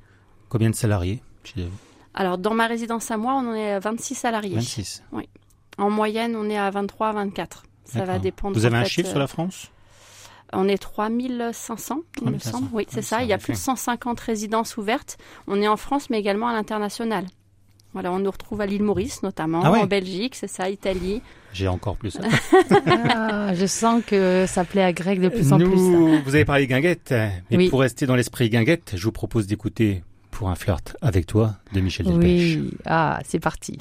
Combien 0.47 0.69
de 0.69 0.75
salariés 0.75 1.21
chez 1.43 1.61
vous? 1.65 1.77
Alors 2.13 2.37
dans 2.37 2.53
ma 2.53 2.67
résidence 2.67 3.11
à 3.11 3.17
moi, 3.17 3.33
on 3.33 3.49
en 3.49 3.53
est 3.55 3.73
à 3.73 3.79
26 3.79 4.15
salariés. 4.15 4.55
26. 4.55 5.03
En 5.77 5.89
moyenne, 5.89 6.35
on 6.37 6.49
est 6.49 6.57
à 6.57 6.69
23 6.69 7.07
à 7.09 7.11
24. 7.11 7.63
Ça 7.83 8.05
va 8.05 8.17
dépendre. 8.19 8.55
Vous 8.57 8.65
avez 8.65 8.77
un 8.77 8.83
fait, 8.83 8.89
chiffre 8.89 9.07
euh, 9.09 9.11
sur 9.11 9.19
la 9.19 9.27
France? 9.27 9.71
On 10.53 10.67
est 10.67 10.77
3500, 10.77 11.99
il 12.21 12.23
me 12.23 12.31
3500. 12.37 12.51
semble. 12.51 12.69
Oui, 12.73 12.85
c'est 12.89 13.01
ça. 13.01 13.21
Il 13.23 13.29
y 13.29 13.33
a 13.33 13.37
plus 13.37 13.53
de 13.53 13.57
effet. 13.57 13.63
150 13.63 14.19
résidences 14.19 14.77
ouvertes. 14.77 15.17
On 15.47 15.61
est 15.61 15.67
en 15.67 15.77
France, 15.77 16.09
mais 16.09 16.19
également 16.19 16.47
à 16.47 16.53
l'international. 16.53 17.25
Voilà, 17.93 18.11
on 18.11 18.19
nous 18.19 18.29
retrouve 18.29 18.61
à 18.61 18.65
l'île 18.67 18.83
Maurice, 18.83 19.23
notamment, 19.23 19.61
Ah 19.63 19.71
ouais. 19.71 19.79
en 19.79 19.85
Belgique, 19.87 20.35
c'est 20.35 20.47
ça, 20.47 20.69
Italie. 20.69 21.21
J'ai 21.53 21.67
encore 21.67 21.95
plus. 21.97 22.17
Ah, 23.11 23.53
je 23.55 23.65
sens 23.65 24.03
que 24.05 24.45
ça 24.47 24.63
plaît 24.63 24.83
à 24.83 24.93
Greg 24.93 25.19
de 25.19 25.29
plus 25.29 25.51
en 25.51 25.57
Nous, 25.57 25.69
plus. 25.71 26.21
vous 26.23 26.35
avez 26.35 26.45
parlé 26.45 26.67
guinguette, 26.67 27.09
mais 27.49 27.57
Oui. 27.57 27.69
pour 27.69 27.79
rester 27.79 28.05
dans 28.05 28.15
l'esprit 28.15 28.49
guinguette, 28.49 28.91
je 28.95 29.03
vous 29.03 29.11
propose 29.11 29.47
d'écouter 29.47 30.03
Pour 30.29 30.49
un 30.49 30.55
flirt 30.55 30.95
avec 31.01 31.25
toi 31.25 31.55
de 31.73 31.81
Michel 31.81 32.05
Delpech. 32.05 32.21
Oui. 32.59 32.71
Ah, 32.85 33.19
c'est 33.25 33.39
parti. 33.39 33.77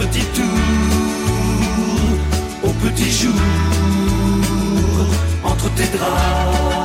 Petit 0.00 0.24
tour 0.34 0.44
au 2.62 2.70
petit 2.70 3.10
jour 3.10 3.34
entre 5.44 5.68
tes 5.74 5.96
draps. 5.96 6.79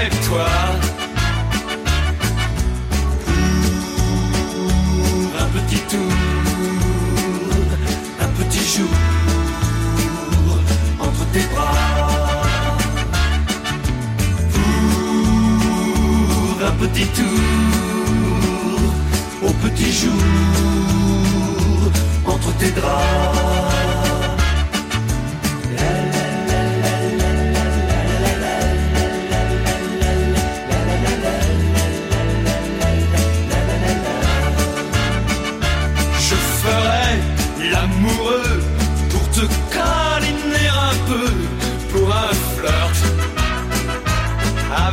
Avec 0.00 0.18
toi. 0.22 0.69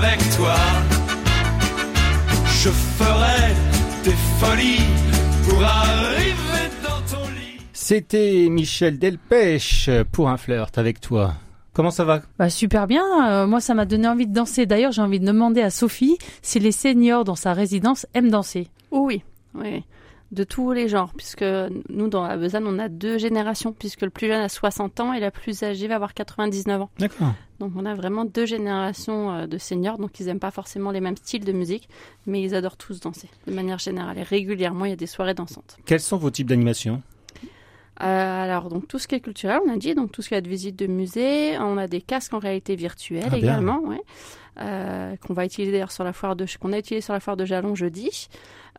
Avec 0.07 0.19
toi. 0.35 0.55
Je 2.63 2.69
ferai 2.69 3.53
des 4.03 4.15
folies 4.39 4.85
pour 5.47 5.63
arriver 5.63 6.69
dans 6.83 7.17
ton 7.17 7.25
lit. 7.29 7.59
C'était 7.73 8.47
Michel 8.49 8.99
Delpech 8.99 9.89
pour 10.11 10.29
un 10.29 10.37
flirt 10.37 10.77
avec 10.77 11.01
toi. 11.01 11.33
Comment 11.73 11.91
ça 11.91 12.05
va? 12.05 12.21
Bah 12.39 12.49
super 12.49 12.87
bien, 12.87 13.03
euh, 13.29 13.47
moi 13.47 13.59
ça 13.59 13.75
m'a 13.75 13.85
donné 13.85 14.07
envie 14.07 14.25
de 14.25 14.33
danser. 14.33 14.65
D'ailleurs 14.65 14.91
j'ai 14.91 15.01
envie 15.01 15.19
de 15.19 15.25
demander 15.25 15.61
à 15.61 15.69
Sophie 15.69 16.17
si 16.41 16.59
les 16.59 16.71
seniors 16.71 17.23
dans 17.23 17.35
sa 17.35 17.53
résidence 17.53 18.07
aiment 18.13 18.31
danser. 18.31 18.67
Oui, 18.91 19.23
oui. 19.53 19.83
De 20.31 20.43
tous 20.43 20.71
les 20.73 20.89
genres, 20.89 21.13
puisque 21.15 21.45
nous, 21.89 22.09
dans 22.09 22.27
la 22.27 22.37
Besanne, 22.37 22.67
on 22.67 22.79
a 22.79 22.89
deux 22.89 23.17
générations, 23.17 23.71
puisque 23.71 24.01
le 24.01 24.09
plus 24.09 24.27
jeune 24.27 24.41
a 24.41 24.49
60 24.49 24.99
ans 24.99 25.13
et 25.13 25.19
la 25.19 25.31
plus 25.31 25.63
âgée 25.63 25.87
va 25.87 25.95
avoir 25.95 26.13
99 26.13 26.81
ans. 26.81 26.89
D'accord. 26.99 27.33
Donc 27.59 27.71
on 27.75 27.85
a 27.85 27.95
vraiment 27.95 28.25
deux 28.25 28.45
générations 28.45 29.31
euh, 29.31 29.47
de 29.47 29.57
seniors, 29.57 29.97
donc 29.97 30.19
ils 30.19 30.27
n'aiment 30.27 30.39
pas 30.39 30.51
forcément 30.51 30.91
les 30.91 31.01
mêmes 31.01 31.17
styles 31.17 31.45
de 31.45 31.51
musique, 31.51 31.89
mais 32.25 32.41
ils 32.41 32.53
adorent 32.53 32.77
tous 32.77 32.99
danser, 32.99 33.29
de 33.47 33.53
manière 33.53 33.79
générale. 33.79 34.17
Et 34.17 34.23
régulièrement, 34.23 34.85
il 34.85 34.89
y 34.89 34.93
a 34.93 34.97
des 34.97 35.07
soirées 35.07 35.33
dansantes. 35.33 35.77
Quels 35.85 36.01
sont 36.01 36.17
vos 36.17 36.29
types 36.29 36.47
d'animation? 36.47 37.01
Euh, 38.01 38.43
alors, 38.43 38.69
donc 38.69 38.87
tout 38.87 38.99
ce 38.99 39.07
qui 39.07 39.15
est 39.15 39.19
culturel, 39.19 39.59
on 39.65 39.73
a 39.73 39.77
dit, 39.77 39.95
donc 39.95 40.11
tout 40.11 40.21
ce 40.21 40.29
qui 40.29 40.35
est 40.35 40.41
de 40.41 40.49
visite 40.49 40.75
de 40.75 40.87
musée, 40.87 41.57
on 41.59 41.77
a 41.77 41.87
des 41.87 42.01
casques 42.01 42.33
en 42.33 42.39
réalité 42.39 42.75
virtuelle 42.75 43.29
Ah, 43.31 43.37
également, 43.37 43.79
ouais, 43.79 44.01
euh, 44.59 45.15
qu'on 45.17 45.33
va 45.33 45.45
utiliser 45.45 45.71
d'ailleurs 45.71 45.91
sur 45.91 46.03
la 46.03 46.13
foire 46.13 46.35
de, 46.35 46.45
qu'on 46.59 46.73
a 46.73 46.77
utilisé 46.77 47.01
sur 47.01 47.13
la 47.13 47.19
foire 47.19 47.37
de 47.37 47.45
Jalon 47.45 47.75
jeudi. 47.75 48.27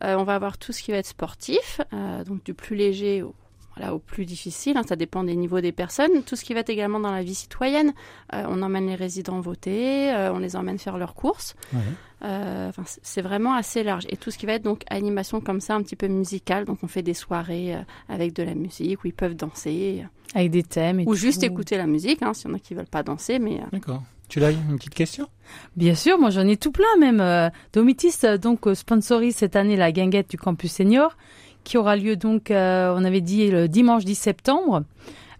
Euh, 0.03 0.15
on 0.17 0.23
va 0.23 0.35
avoir 0.35 0.57
tout 0.57 0.71
ce 0.71 0.81
qui 0.81 0.91
va 0.91 0.97
être 0.97 1.07
sportif, 1.07 1.81
donc 2.25 2.43
du 2.43 2.53
plus 2.53 2.77
léger 2.77 3.21
au, 3.21 3.35
voilà, 3.75 3.93
au 3.93 3.99
plus 3.99 4.25
difficile, 4.25 4.77
hein, 4.77 4.83
ça 4.87 4.95
dépend 4.95 5.23
des 5.23 5.35
niveaux 5.35 5.61
des 5.61 5.71
personnes. 5.71 6.23
Tout 6.23 6.35
ce 6.35 6.43
qui 6.43 6.53
va 6.53 6.61
être 6.61 6.69
également 6.69 6.99
dans 6.99 7.11
la 7.11 7.23
vie 7.23 7.35
citoyenne, 7.35 7.93
euh, 8.33 8.43
on 8.47 8.61
emmène 8.61 8.87
les 8.87 8.95
résidents 8.95 9.39
voter, 9.39 10.13
euh, 10.13 10.33
on 10.33 10.39
les 10.39 10.55
emmène 10.55 10.77
faire 10.79 10.97
leurs 10.97 11.13
courses. 11.13 11.55
Ouais. 11.73 11.79
Euh, 12.23 12.69
enfin, 12.69 12.83
c'est- 12.85 13.21
vraiment 13.21 13.53
assez 13.53 13.83
large. 13.83 14.05
Et 14.09 14.17
tout 14.17 14.31
ce 14.31 14.37
qui 14.37 14.45
va 14.45 14.53
être 14.53 14.63
donc 14.63 14.83
animation 14.89 15.39
comme 15.41 15.61
ça, 15.61 15.75
un 15.75 15.81
petit 15.81 15.95
peu 15.95 16.07
musicale, 16.07 16.65
donc 16.65 16.79
on 16.83 16.87
fait 16.87 17.01
des 17.03 17.13
soirées 17.13 17.75
euh, 17.75 17.79
avec 18.09 18.33
de 18.33 18.43
la 18.43 18.55
musique 18.55 19.03
où 19.03 19.07
ils 19.07 19.13
peuvent 19.13 19.35
danser, 19.35 20.03
Avec 20.35 20.51
des 20.51 20.63
thèmes 20.63 20.99
et 20.99 21.05
ou 21.07 21.13
juste 21.15 21.43
écouter 21.43 21.77
la 21.77 21.87
musique, 21.87 22.21
hein, 22.21 22.33
s'il 22.33 22.49
y 22.49 22.51
en 22.51 22.55
a 22.55 22.59
qui 22.59 22.73
veulent 22.73 22.85
pas 22.85 23.03
danser, 23.03 23.39
mais 23.39 23.59
euh, 23.59 23.65
D'accord. 23.71 24.03
Tu 24.27 24.39
l'as 24.39 24.51
une 24.51 24.77
petite 24.77 24.93
question? 24.93 25.27
Bien 25.75 25.95
sûr, 25.95 26.19
moi 26.19 26.29
j'en 26.29 26.47
ai 26.47 26.55
tout 26.57 26.71
plein 26.71 26.85
même. 26.99 27.19
Euh, 27.19 27.49
Domitis 27.73 28.13
euh, 28.25 28.37
donc 28.37 28.67
euh, 28.67 28.75
sponsorise 28.75 29.35
cette 29.35 29.55
année 29.55 29.75
la 29.75 29.91
guinguette 29.91 30.29
du 30.29 30.37
campus 30.37 30.71
senior 30.71 31.17
qui 31.63 31.77
aura 31.77 31.95
lieu 31.95 32.15
donc, 32.15 32.51
euh, 32.51 32.93
on 32.95 33.03
avait 33.03 33.21
dit 33.21 33.49
le 33.51 33.67
dimanche 33.67 34.05
10 34.05 34.15
septembre. 34.15 34.83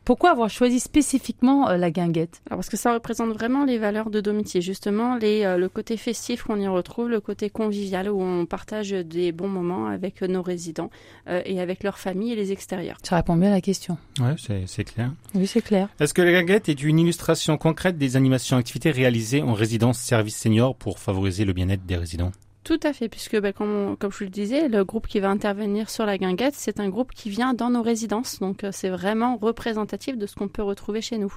Pourquoi 0.05 0.31
avoir 0.31 0.49
choisi 0.49 0.79
spécifiquement 0.79 1.69
euh, 1.69 1.77
la 1.77 1.91
guinguette? 1.91 2.41
Alors 2.47 2.57
parce 2.57 2.69
que 2.69 2.77
ça 2.77 2.93
représente 2.93 3.29
vraiment 3.31 3.65
les 3.65 3.77
valeurs 3.77 4.09
de 4.09 4.21
Domitier, 4.21 4.61
justement 4.61 5.15
les, 5.15 5.43
euh, 5.43 5.57
le 5.57 5.69
côté 5.69 5.97
festif 5.97 6.43
qu'on 6.43 6.59
y 6.59 6.67
retrouve, 6.67 7.09
le 7.09 7.19
côté 7.19 7.49
convivial 7.49 8.09
où 8.09 8.21
on 8.21 8.45
partage 8.45 8.91
des 8.91 9.31
bons 9.31 9.47
moments 9.47 9.87
avec 9.87 10.21
nos 10.21 10.41
résidents 10.41 10.89
euh, 11.27 11.41
et 11.45 11.59
avec 11.61 11.83
leurs 11.83 11.97
familles 11.97 12.33
et 12.33 12.35
les 12.35 12.51
extérieurs. 12.51 12.97
Ça 13.03 13.15
répond 13.15 13.35
bien 13.35 13.49
à 13.49 13.53
la 13.53 13.61
question. 13.61 13.97
Ouais, 14.19 14.35
c'est 14.37 14.63
c'est 14.67 14.83
clair. 14.83 15.11
Oui, 15.35 15.47
c'est 15.47 15.61
clair. 15.61 15.89
Est-ce 15.99 16.13
que 16.13 16.21
la 16.21 16.31
guinguette 16.31 16.69
est 16.69 16.83
une 16.83 16.99
illustration 16.99 17.57
concrète 17.57 17.97
des 17.97 18.15
animations 18.15 18.57
et 18.57 18.59
activités 18.59 18.91
réalisées 18.91 19.41
en 19.41 19.53
résidence 19.53 19.99
service 19.99 20.37
senior 20.37 20.75
pour 20.75 20.99
favoriser 20.99 21.45
le 21.45 21.53
bien-être 21.53 21.85
des 21.85 21.97
résidents? 21.97 22.31
Tout 22.63 22.79
à 22.83 22.93
fait, 22.93 23.09
puisque 23.09 23.39
bah, 23.39 23.53
comme, 23.53 23.69
on- 23.71 23.95
comme 23.95 24.11
je 24.11 24.17
vous 24.19 24.23
le 24.25 24.29
disais, 24.29 24.67
le 24.67 24.83
groupe 24.83 25.07
qui 25.07 25.19
va 25.19 25.29
intervenir 25.29 25.89
sur 25.89 26.05
la 26.05 26.17
guinguette, 26.17 26.53
c'est 26.55 26.79
un 26.79 26.89
groupe 26.89 27.11
qui 27.13 27.29
vient 27.29 27.53
dans 27.53 27.69
nos 27.69 27.81
résidences, 27.81 28.39
donc 28.39 28.63
euh, 28.63 28.69
c'est 28.71 28.89
vraiment 28.89 29.37
représentatif 29.37 30.17
de 30.17 30.27
ce 30.27 30.35
qu'on 30.35 30.47
peut 30.49 30.61
retrouver 30.63 31.01
chez 31.01 31.17
nous. 31.17 31.33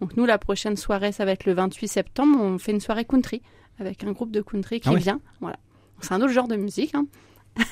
Donc 0.00 0.16
nous, 0.16 0.26
la 0.26 0.38
prochaine 0.38 0.76
soirée, 0.76 1.12
ça 1.12 1.24
va 1.24 1.32
être 1.32 1.44
le 1.46 1.52
28 1.54 1.88
septembre, 1.88 2.38
on 2.40 2.58
fait 2.58 2.72
une 2.72 2.80
soirée 2.80 3.04
country 3.04 3.42
avec 3.78 4.02
un 4.04 4.12
groupe 4.12 4.32
de 4.32 4.40
country 4.42 4.80
qui 4.80 4.88
Ah 4.88 4.92
ouais. 4.92 4.98
vient. 4.98 5.20
Voilà. 5.40 5.56
C'est 6.00 6.12
un 6.12 6.20
autre 6.20 6.32
genre 6.32 6.48
de 6.48 6.56
musique. 6.56 6.94
Hein. 6.94 7.06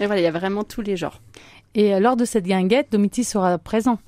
Mais 0.00 0.06
voilà, 0.06 0.20
il 0.20 0.24
y 0.24 0.26
a 0.28 0.30
vraiment 0.30 0.64
tous 0.64 0.80
les 0.82 0.96
genres. 0.96 1.20
Et 1.74 1.94
euh, 1.94 2.00
lors 2.00 2.16
de 2.16 2.24
cette 2.24 2.44
guinguette, 2.44 2.92
Domitis 2.92 3.24
sera 3.24 3.58
présent. 3.58 3.98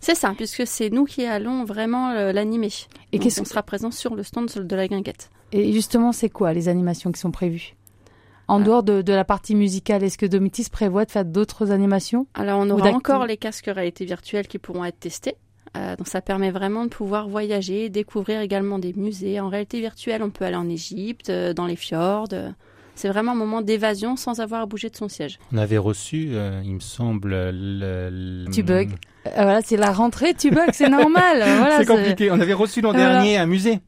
C'est 0.00 0.14
ça, 0.14 0.32
puisque 0.36 0.66
c'est 0.66 0.90
nous 0.90 1.04
qui 1.04 1.24
allons 1.24 1.64
vraiment 1.64 2.10
euh, 2.10 2.32
l'animer. 2.32 2.68
Et 3.12 3.18
Donc, 3.18 3.24
qu'est-ce 3.24 3.40
on 3.40 3.44
sera 3.44 3.62
présent 3.62 3.90
sur 3.90 4.14
le 4.14 4.22
stand 4.22 4.48
de 4.48 4.76
la 4.76 4.88
guinguette. 4.88 5.30
Et 5.58 5.72
justement, 5.72 6.12
c'est 6.12 6.28
quoi 6.28 6.52
les 6.52 6.68
animations 6.68 7.10
qui 7.12 7.20
sont 7.20 7.30
prévues? 7.30 7.74
En 8.48 8.60
Ah. 8.60 8.64
dehors 8.64 8.82
de, 8.82 9.02
de 9.02 9.12
la 9.12 9.24
partie 9.24 9.54
musicale, 9.54 10.04
est-ce 10.04 10.18
que 10.18 10.26
Domitis 10.26 10.68
prévoit 10.70 11.04
de 11.04 11.10
faire 11.10 11.24
d'autres 11.24 11.72
animations? 11.72 12.26
Alors, 12.34 12.60
on 12.60 12.70
aura 12.70 12.90
encore 12.90 13.26
les 13.26 13.36
casques 13.36 13.70
réalité 13.74 14.04
virtuelle 14.04 14.46
qui 14.46 14.58
pourront 14.58 14.84
être 14.84 15.00
testés. 15.00 15.34
Euh, 15.76 15.96
donc, 15.96 16.06
ça 16.08 16.20
permet 16.20 16.50
vraiment 16.50 16.84
de 16.84 16.88
pouvoir 16.90 17.28
voyager, 17.28 17.88
découvrir 17.88 18.40
également 18.40 18.78
des 18.78 18.92
musées. 18.94 19.40
En 19.40 19.48
réalité 19.48 19.80
virtuelle, 19.80 20.22
on 20.22 20.30
peut 20.30 20.44
aller 20.44 20.56
en 20.56 20.68
Égypte, 20.68 21.28
euh, 21.30 21.52
dans 21.54 21.66
les 21.66 21.76
fjords. 21.76 22.28
euh. 22.32 22.50
C'est 22.94 23.08
vraiment 23.08 23.32
un 23.32 23.36
moment 23.36 23.60
d'évasion 23.60 24.16
sans 24.16 24.40
avoir 24.40 24.62
à 24.62 24.66
bouger 24.66 24.88
de 24.88 24.96
son 24.96 25.08
siège. 25.08 25.38
On 25.52 25.58
avait 25.58 25.76
reçu, 25.76 26.28
euh, 26.30 26.62
il 26.64 26.74
me 26.76 26.80
semble, 26.80 27.30
le... 27.50 28.10
le- 28.10 28.50
Tu 28.50 28.62
bugs. 28.62 28.86
Euh, 29.26 29.30
Voilà, 29.34 29.60
c'est 29.62 29.76
la 29.76 29.92
rentrée, 29.92 30.32
tu 30.32 30.50
bugs, 30.50 30.72
c'est 30.72 30.88
normal. 30.88 31.42
euh, 31.42 31.56
Voilà, 31.58 31.78
c'est 31.78 31.84
compliqué. 31.86 32.30
On 32.30 32.40
avait 32.40 32.54
reçu 32.54 32.80
l'an 32.80 32.92
Voilà. 32.92 33.14
dernier 33.14 33.36
un 33.36 33.44
musée. 33.46 33.80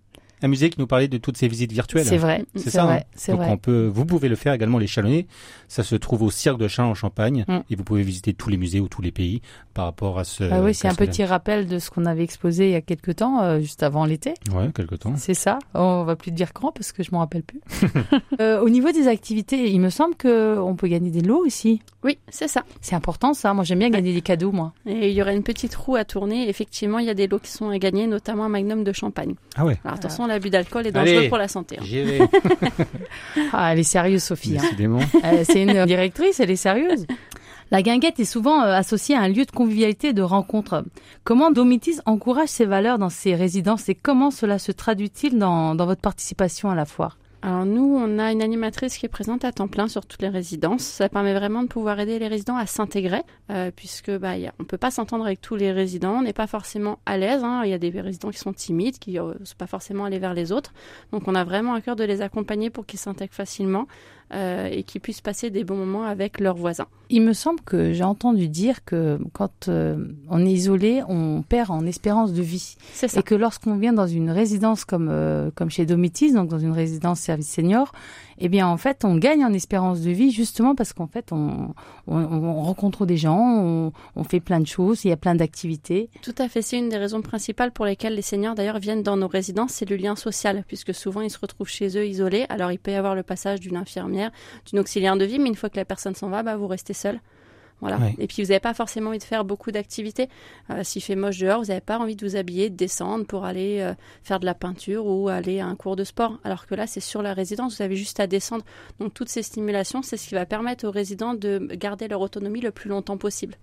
Un 0.42 0.48
musée 0.48 0.70
qui 0.70 0.78
nous 0.80 0.86
parlait 0.86 1.08
de 1.08 1.18
toutes 1.18 1.36
ces 1.36 1.48
visites 1.48 1.72
virtuelles. 1.72 2.04
C'est 2.06 2.16
vrai, 2.16 2.44
C'est 2.54 2.64
c'est 2.64 2.70
ça, 2.70 2.84
vrai, 2.84 2.98
hein. 3.06 3.10
c'est 3.14 3.32
Donc 3.32 3.40
vrai. 3.42 3.50
on 3.50 3.56
peut, 3.56 3.86
vous 3.92 4.04
pouvez 4.04 4.28
le 4.28 4.36
faire 4.36 4.52
également 4.52 4.78
les 4.78 4.86
Chalonnais. 4.86 5.26
Ça 5.68 5.82
se 5.82 5.94
trouve 5.96 6.22
au 6.22 6.30
Cirque 6.30 6.58
de 6.58 6.68
Chalon 6.68 6.90
en 6.90 6.94
Champagne 6.94 7.44
Mm. 7.48 7.58
et 7.70 7.76
vous 7.76 7.84
pouvez 7.84 8.02
visiter 8.02 8.34
tous 8.34 8.48
les 8.50 8.56
musées 8.56 8.80
ou 8.80 8.88
tous 8.88 9.02
les 9.02 9.10
pays 9.12 9.42
par 9.74 9.84
rapport 9.86 10.18
à 10.18 10.24
ce. 10.24 10.44
Ah 10.50 10.60
oui, 10.62 10.74
c'est 10.74 10.88
un 10.88 10.94
petit 10.94 11.24
rappel 11.24 11.66
de 11.66 11.78
ce 11.78 11.90
qu'on 11.90 12.04
avait 12.06 12.22
exposé 12.24 12.66
il 12.66 12.72
y 12.72 12.74
a 12.76 12.80
quelques 12.80 13.16
temps, 13.16 13.42
euh, 13.42 13.60
juste 13.60 13.82
avant 13.82 14.04
l'été. 14.04 14.34
Ouais, 14.52 14.70
quelque 14.74 14.94
temps. 14.94 15.14
C'est 15.16 15.34
ça. 15.34 15.58
On 15.74 16.04
va 16.04 16.16
plus 16.16 16.30
te 16.30 16.36
dire 16.36 16.52
quand 16.52 16.72
parce 16.72 16.92
que 16.92 17.02
je 17.02 17.10
m'en 17.12 17.18
rappelle 17.20 17.42
plus. 17.42 17.60
Euh, 18.40 18.60
au 18.60 18.68
niveau 18.68 18.92
des 18.92 19.08
activités, 19.08 19.68
il 19.70 19.80
me 19.80 19.90
semble 19.90 20.14
que 20.14 20.56
on 20.58 20.76
peut 20.76 20.86
gagner 20.86 21.10
des 21.10 21.22
lots 21.22 21.44
ici. 21.44 21.82
Oui, 22.04 22.18
c'est 22.28 22.46
ça. 22.46 22.62
C'est 22.80 22.94
important 22.94 23.34
ça. 23.34 23.52
Moi, 23.52 23.64
j'aime 23.64 23.80
bien 23.80 23.90
gagner 23.90 24.12
des 24.14 24.20
cadeaux, 24.20 24.52
moi. 24.52 24.72
Et 24.86 25.08
il 25.10 25.14
y 25.14 25.20
aura 25.22 25.32
une 25.32 25.42
petite 25.42 25.74
roue 25.74 25.96
à 25.96 26.04
tourner. 26.04 26.48
Effectivement, 26.48 27.00
il 27.00 27.06
y 27.06 27.10
a 27.10 27.14
des 27.14 27.26
lots 27.26 27.40
qui 27.40 27.50
sont 27.50 27.68
à 27.70 27.78
gagner, 27.78 28.06
notamment 28.06 28.44
un 28.44 28.48
magnum 28.48 28.84
de 28.84 28.92
champagne. 28.92 29.34
Ah 29.56 29.64
ouais. 29.64 29.76
Alors 29.84 29.96
attention, 29.96 30.27
l'abus 30.28 30.50
d'alcool 30.50 30.86
est 30.86 30.92
dangereux 30.92 31.18
Allez. 31.18 31.28
pour 31.28 31.38
la 31.38 31.48
santé. 31.48 31.76
hein. 31.78 31.84
J'y 31.84 32.02
vais. 32.02 32.20
Ah, 33.52 33.72
elle 33.72 33.80
est 33.80 33.82
sérieuse, 33.82 34.22
Sophie. 34.22 34.56
hein. 34.58 34.98
Euh, 35.24 35.42
c'est 35.44 35.62
une 35.62 35.84
directrice, 35.86 36.40
elle 36.40 36.50
est 36.50 36.56
sérieuse. 36.56 37.06
La 37.70 37.82
guinguette 37.82 38.18
est 38.18 38.24
souvent 38.24 38.62
euh, 38.62 38.72
associée 38.72 39.14
à 39.14 39.20
un 39.20 39.28
lieu 39.28 39.44
de 39.44 39.50
convivialité 39.50 40.08
et 40.08 40.12
de 40.14 40.22
rencontre. 40.22 40.84
Comment 41.24 41.50
Domitis 41.50 41.98
encourage 42.06 42.48
ces 42.48 42.64
valeurs 42.64 42.98
dans 42.98 43.10
ses 43.10 43.34
résidences 43.34 43.88
et 43.90 43.94
comment 43.94 44.30
cela 44.30 44.58
se 44.58 44.72
traduit-il 44.72 45.38
dans, 45.38 45.74
dans 45.74 45.84
votre 45.86 46.00
participation 46.00 46.70
à 46.70 46.74
la 46.74 46.86
foire? 46.86 47.18
Alors 47.40 47.64
nous, 47.64 47.96
on 47.96 48.18
a 48.18 48.32
une 48.32 48.42
animatrice 48.42 48.98
qui 48.98 49.06
est 49.06 49.08
présente 49.08 49.44
à 49.44 49.52
temps 49.52 49.68
plein 49.68 49.86
sur 49.86 50.04
toutes 50.04 50.22
les 50.22 50.28
résidences. 50.28 50.82
Ça 50.82 51.08
permet 51.08 51.34
vraiment 51.34 51.62
de 51.62 51.68
pouvoir 51.68 52.00
aider 52.00 52.18
les 52.18 52.26
résidents 52.26 52.56
à 52.56 52.66
s'intégrer, 52.66 53.22
euh, 53.50 53.70
puisque 53.74 54.10
bah, 54.10 54.32
on 54.58 54.64
peut 54.64 54.76
pas 54.76 54.90
s'entendre 54.90 55.24
avec 55.24 55.40
tous 55.40 55.54
les 55.54 55.70
résidents, 55.70 56.18
on 56.18 56.22
n'est 56.22 56.32
pas 56.32 56.48
forcément 56.48 56.98
à 57.06 57.16
l'aise. 57.16 57.44
hein. 57.44 57.62
Il 57.64 57.70
y 57.70 57.74
a 57.74 57.78
des 57.78 57.90
résidents 58.00 58.30
qui 58.30 58.38
sont 58.38 58.52
timides, 58.52 58.98
qui 58.98 59.12
ne 59.12 59.44
sont 59.44 59.56
pas 59.56 59.68
forcément 59.68 60.04
allés 60.04 60.18
vers 60.18 60.34
les 60.34 60.50
autres. 60.50 60.72
Donc 61.12 61.28
on 61.28 61.34
a 61.36 61.44
vraiment 61.44 61.74
à 61.74 61.80
cœur 61.80 61.94
de 61.94 62.02
les 62.02 62.22
accompagner 62.22 62.70
pour 62.70 62.86
qu'ils 62.86 62.98
s'intègrent 62.98 63.34
facilement 63.34 63.86
euh, 64.34 64.68
et 64.70 64.82
qu'ils 64.82 65.00
puissent 65.00 65.22
passer 65.22 65.48
des 65.48 65.64
bons 65.64 65.76
moments 65.76 66.04
avec 66.04 66.38
leurs 66.38 66.56
voisins. 66.56 66.86
Il 67.08 67.22
me 67.22 67.32
semble 67.32 67.60
que 67.60 67.92
j'ai 67.94 68.04
entendu 68.04 68.48
dire 68.48 68.84
que 68.84 69.18
quand 69.32 69.68
euh, 69.68 69.96
on 70.28 70.44
est 70.44 70.52
isolé, 70.52 71.02
on 71.08 71.42
perd 71.42 71.70
en 71.70 71.86
espérance 71.86 72.34
de 72.34 72.42
vie. 72.42 72.76
C'est 72.92 73.08
ça. 73.08 73.20
Et 73.20 73.22
que 73.22 73.34
lorsqu'on 73.34 73.76
vient 73.76 73.94
dans 73.94 74.06
une 74.06 74.30
résidence 74.30 74.84
comme, 74.84 75.08
euh, 75.10 75.50
comme 75.54 75.70
chez 75.70 75.86
Domitis, 75.86 76.32
donc 76.32 76.48
dans 76.48 76.58
une 76.58 76.72
résidence 76.72 77.20
service 77.20 77.48
senior, 77.48 77.92
eh 78.40 78.48
bien 78.48 78.66
en 78.66 78.76
fait 78.76 79.04
on 79.04 79.16
gagne 79.16 79.44
en 79.44 79.52
espérance 79.52 80.00
de 80.00 80.10
vie 80.10 80.30
justement 80.30 80.74
parce 80.74 80.92
qu'en 80.92 81.06
fait 81.06 81.32
on, 81.32 81.74
on, 82.06 82.16
on 82.16 82.62
rencontre 82.62 83.06
des 83.06 83.16
gens, 83.16 83.38
on, 83.38 83.92
on, 84.16 84.24
fait 84.24 84.40
plein 84.40 84.60
de 84.60 84.66
choses, 84.66 85.04
il 85.04 85.08
y 85.08 85.12
a 85.12 85.16
plein 85.16 85.34
d'activités. 85.34 86.10
Tout 86.22 86.34
à 86.38 86.48
fait, 86.48 86.62
c'est 86.62 86.78
une 86.78 86.88
des 86.88 86.98
raisons 86.98 87.22
principales 87.22 87.72
pour 87.72 87.84
lesquelles 87.84 88.14
les 88.14 88.22
seniors 88.22 88.54
d'ailleurs 88.54 88.78
viennent 88.78 89.02
dans 89.02 89.16
nos 89.16 89.28
résidences, 89.28 89.72
c'est 89.72 89.88
le 89.88 89.96
lien 89.96 90.16
social, 90.16 90.64
puisque 90.66 90.94
souvent 90.94 91.20
ils 91.20 91.30
se 91.30 91.38
retrouvent 91.38 91.68
chez 91.68 91.96
eux 91.98 92.06
isolés. 92.06 92.46
Alors 92.48 92.72
il 92.72 92.78
peut 92.78 92.92
y 92.92 92.94
avoir 92.94 93.14
le 93.14 93.22
passage 93.22 93.60
d'une 93.60 93.76
infirmière, 93.76 94.30
d'une 94.66 94.78
auxiliaire 94.78 95.16
de 95.16 95.24
vie, 95.24 95.38
mais 95.38 95.48
une 95.48 95.54
fois 95.56 95.70
que 95.70 95.76
la 95.76 95.84
personne 95.84 96.14
s'en 96.14 96.28
va, 96.28 96.42
bah, 96.42 96.56
vous 96.56 96.66
restez 96.66 96.94
seul. 96.94 97.20
Voilà. 97.80 97.98
Et 98.18 98.26
puis 98.26 98.42
vous 98.42 98.48
n'avez 98.48 98.60
pas 98.60 98.74
forcément 98.74 99.10
envie 99.10 99.18
de 99.18 99.24
faire 99.24 99.44
beaucoup 99.44 99.70
d'activités. 99.70 100.28
Euh, 100.70 100.82
S'il 100.82 101.02
fait 101.02 101.14
moche 101.14 101.38
dehors, 101.38 101.60
vous 101.60 101.68
n'avez 101.68 101.80
pas 101.80 101.98
envie 101.98 102.16
de 102.16 102.26
vous 102.26 102.34
habiller, 102.34 102.70
de 102.70 102.76
descendre 102.76 103.24
pour 103.24 103.44
aller 103.44 103.78
euh, 103.80 103.94
faire 104.22 104.40
de 104.40 104.46
la 104.46 104.54
peinture 104.54 105.06
ou 105.06 105.28
aller 105.28 105.60
à 105.60 105.66
un 105.66 105.76
cours 105.76 105.94
de 105.94 106.04
sport. 106.04 106.38
Alors 106.42 106.66
que 106.66 106.74
là, 106.74 106.86
c'est 106.86 107.00
sur 107.00 107.22
la 107.22 107.34
résidence, 107.34 107.76
vous 107.76 107.82
avez 107.82 107.96
juste 107.96 108.18
à 108.18 108.26
descendre. 108.26 108.64
Donc 108.98 109.14
toutes 109.14 109.28
ces 109.28 109.42
stimulations, 109.42 110.02
c'est 110.02 110.16
ce 110.16 110.28
qui 110.28 110.34
va 110.34 110.44
permettre 110.44 110.86
aux 110.88 110.90
résidents 110.90 111.34
de 111.34 111.68
garder 111.74 112.08
leur 112.08 112.20
autonomie 112.20 112.60
le 112.60 112.72
plus 112.72 112.90
longtemps 112.90 113.16
possible. 113.16 113.54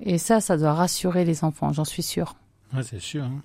Et 0.00 0.18
ça, 0.18 0.40
ça 0.40 0.56
doit 0.56 0.74
rassurer 0.74 1.24
les 1.24 1.44
enfants, 1.44 1.72
j'en 1.72 1.84
suis 1.84 2.02
sûre. 2.02 2.34
Ouais, 2.74 2.82
c'est 2.82 3.00
sûr. 3.00 3.24
Hein. 3.24 3.42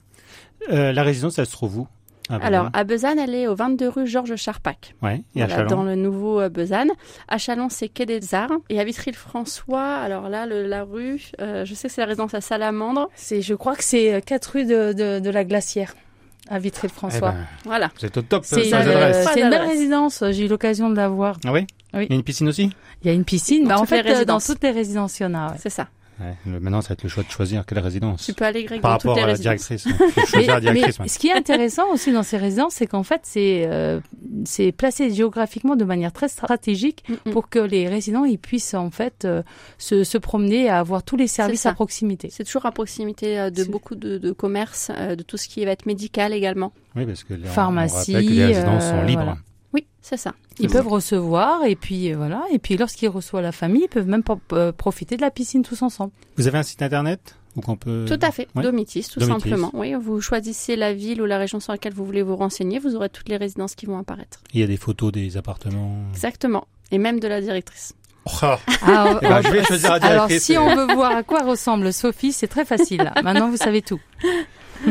Euh, 0.70 0.92
la 0.92 1.04
résidence, 1.04 1.40
elle 1.40 1.46
se 1.46 1.52
trouve 1.52 1.78
où? 1.80 1.88
À 2.30 2.36
Alors, 2.38 2.70
à 2.74 2.84
Besanne, 2.84 3.20
elle 3.20 3.34
est 3.36 3.48
au 3.48 3.56
22 3.56 3.90
rue 3.90 4.08
Georges 4.08 4.36
Charpac. 4.36 4.96
Ouais, 5.02 5.24
et 5.36 5.42
à 5.42 5.48
voilà, 5.48 5.64
Chalon 5.64 5.70
Dans 5.70 5.84
le 5.84 5.96
nouveau 5.96 6.40
euh, 6.40 6.50
Besanne. 6.50 6.92
À 7.28 7.38
Chalon, 7.38 7.70
c'est 7.70 7.90
Quai 7.90 8.06
des 8.06 8.34
Arts. 8.36 8.52
Et 8.70 8.80
à 8.80 8.84
Vitry-le-François, 8.84 9.96
alors 9.96 10.30
là, 10.30 10.46
le, 10.46 10.66
la 10.68 10.84
rue, 10.84 11.22
euh, 11.42 11.66
je 11.66 11.74
sais 11.74 11.88
que 11.88 11.94
c'est 11.94 12.02
la 12.02 12.08
résidence 12.08 12.34
à 12.34 12.42
Salamandre. 12.42 13.10
C'est, 13.16 13.42
je 13.42 13.54
crois 13.56 13.76
que 13.76 13.84
c'est 13.84 14.22
4 14.26 14.46
rue 14.52 14.66
de, 14.66 14.94
de, 14.94 15.20
de 15.20 15.30
la 15.30 15.44
Glacière 15.44 15.94
à 16.50 16.60
Vitry-le-François. 16.60 17.34
Eh 17.34 17.38
ben, 17.38 17.48
Voilà. 17.66 17.92
vous 18.00 18.06
êtes 18.06 18.18
au 18.18 18.22
top. 18.22 18.44
C'est, 18.46 18.74
euh, 18.74 19.24
une 19.36 19.50
belle 19.50 19.62
résidence, 19.68 20.24
j'ai 20.32 20.46
eu 20.46 20.48
l'occasion 20.48 20.90
de 20.90 20.96
la 20.96 21.08
voir. 21.10 21.38
Ah 21.46 21.52
oui 21.54 21.68
Oui. 21.94 22.06
Il 22.06 22.12
y 22.12 22.14
a 22.14 22.16
une 22.16 22.24
piscine 22.24 22.48
aussi 22.48 22.72
Il 23.04 23.08
y 23.08 23.10
a 23.12 23.14
une 23.14 23.26
piscine, 23.26 23.68
bah, 23.68 23.80
en 23.80 23.86
fait, 23.86 24.06
euh, 24.08 24.26
dans 24.26 24.40
toutes 24.40 24.64
les 24.64 24.72
résidences, 24.72 25.20
il 25.20 25.24
y 25.24 25.26
en 25.28 25.34
a. 25.36 25.50
ouais. 25.52 25.58
C'est 25.60 25.70
ça. 25.70 25.88
Ouais, 26.20 26.60
Maintenant, 26.60 26.82
ça 26.82 26.90
va 26.90 26.94
être 26.94 27.04
le 27.04 27.10
choix 27.10 27.24
de 27.24 27.30
choisir 27.30 27.66
quelle 27.66 27.80
résidence. 27.80 28.26
Tu 28.26 28.34
peux 28.34 28.46
aller, 28.46 28.64
Greg, 28.64 28.82
Par 28.82 28.92
dans 28.94 28.98
toutes 28.98 29.10
rapport 29.12 29.16
les 29.18 29.24
à 29.24 29.28
la 29.28 29.32
résidences. 29.34 29.68
directrice. 29.68 29.86
Il 29.86 30.12
faut 30.22 30.26
choisir 30.28 30.54
la 30.54 30.56
Mais, 30.56 30.62
directrice. 30.62 31.00
mais 31.00 31.04
ouais. 31.04 31.10
ce 31.10 31.20
qui 31.20 31.28
est 31.28 31.34
intéressant 31.34 31.92
aussi 31.94 32.12
dans 32.12 32.24
ces 32.24 32.38
résidences, 32.38 32.74
c'est 32.74 32.88
qu'en 32.88 33.04
fait, 33.04 33.22
c'est 33.24 33.66
euh, 33.68 34.00
c'est 34.46 34.72
placé 34.72 35.10
géographiquement 35.12 35.76
de 35.76 35.84
manière 35.86 36.12
très 36.14 36.28
stratégique 36.28 37.04
Mm, 37.10 37.14
mm. 37.30 37.32
pour 37.32 37.50
que 37.50 37.60
les 37.60 37.88
résidents 37.88 38.26
ils 38.26 38.38
puissent 38.40 38.74
en 38.74 38.92
fait 38.92 39.26
euh, 39.26 39.42
se, 39.78 40.04
se 40.04 40.18
promener 40.18 40.66
et 40.66 40.70
avoir 40.70 41.04
tous 41.04 41.16
les 41.18 41.28
services 41.28 41.62
ça. 41.62 41.70
à 41.70 41.74
proximité. 41.74 42.30
C'est 42.32 42.44
toujours 42.44 42.66
à 42.66 42.72
proximité 42.72 43.40
euh, 43.40 43.50
de 43.50 43.64
C'est- 43.64 43.70
beaucoup 43.70 43.96
de, 43.96 44.18
de 44.18 44.32
commerces, 44.32 44.92
euh, 44.96 45.16
de 45.16 45.24
tout 45.24 45.38
ce 45.38 45.48
qui 45.48 45.64
va 45.66 45.72
être 45.72 45.86
médical 45.86 46.34
également. 46.34 46.72
Oui, 46.96 47.06
parce 47.06 47.24
que 47.24 47.34
les- 47.34 47.46
on- 47.48 47.52
Pharmacie, 47.52 48.12
on 48.12 48.14
rappelle 48.16 48.28
que 48.30 48.34
les 48.34 48.46
résidences 48.46 48.84
euh, 48.84 48.92
sont 49.02 49.06
libres. 49.06 49.24
voilà. 49.24 49.38
Oui, 49.74 49.86
c'est 50.02 50.18
ça. 50.18 50.34
Ils 50.60 50.70
peuvent 50.70 50.88
recevoir 50.88 51.64
et 51.66 51.76
puis 51.76 52.12
euh, 52.12 52.18
voilà 52.18 52.44
et 52.52 52.60
puis 52.60 52.76
lorsqu'ils 52.78 53.08
reçoivent 53.10 53.44
la 53.44 53.52
famille, 53.52 53.84
ils 53.84 53.88
peuvent 53.90 54.08
même 54.08 54.24
euh, 54.54 54.72
profiter 54.72 55.16
de 55.16 55.22
la 55.22 55.32
piscine 55.32 55.62
tous 55.64 55.82
ensemble. 55.82 56.12
Vous 56.38 56.48
avez 56.48 56.58
un 56.58 56.64
site 56.64 56.82
internet 56.82 57.36
où 57.56 57.62
qu'on 57.62 57.76
peut. 57.78 58.06
Tout 58.08 58.20
à 58.22 58.32
fait, 58.32 58.48
Ouais. 58.56 58.64
Domitis, 58.64 59.08
tout 59.12 59.20
Domitis. 59.20 59.42
simplement. 59.42 59.72
Oui, 59.74 59.94
vous 59.94 60.22
choisissez 60.22 60.76
la 60.76 60.94
ville 60.94 61.22
ou 61.22 61.26
la 61.26 61.38
région 61.38 61.60
sur 61.60 61.72
laquelle 61.72 61.94
vous 61.94 62.06
voulez 62.06 62.22
vous 62.24 62.36
renseigner, 62.36 62.80
vous 62.80 62.96
aurez 62.96 63.10
toutes 63.10 63.30
les 63.30 63.38
résidences 63.38 63.76
qui 63.76 63.86
vont 63.86 63.98
apparaître. 63.98 64.40
Il 64.54 64.60
y 64.60 64.64
a 64.64 64.68
des 64.68 64.78
photos 64.78 65.12
des 65.12 65.38
appartements. 65.38 65.96
Exactement. 66.14 66.68
Et 66.92 66.98
même 66.98 67.20
de 67.20 67.28
la 67.28 67.42
directrice. 67.42 67.94
Oh, 68.26 68.30
Ah, 68.84 69.20
Eh 69.22 69.28
ben, 69.28 69.42
je 69.42 69.50
vais 69.50 69.64
choisir 69.64 69.90
la 69.92 69.96
Alors 69.96 70.28
directrice. 70.28 70.44
si 70.44 70.58
on 70.58 70.76
veut 70.76 70.94
voir 70.94 71.16
à 71.16 71.24
quoi 71.24 71.42
ressemble 71.44 71.92
Sophie, 71.94 72.32
c'est 72.34 72.48
très 72.48 72.66
facile. 72.66 73.12
Maintenant 73.24 73.50
vous 73.50 73.58
savez 73.58 73.82
tout. 73.82 74.00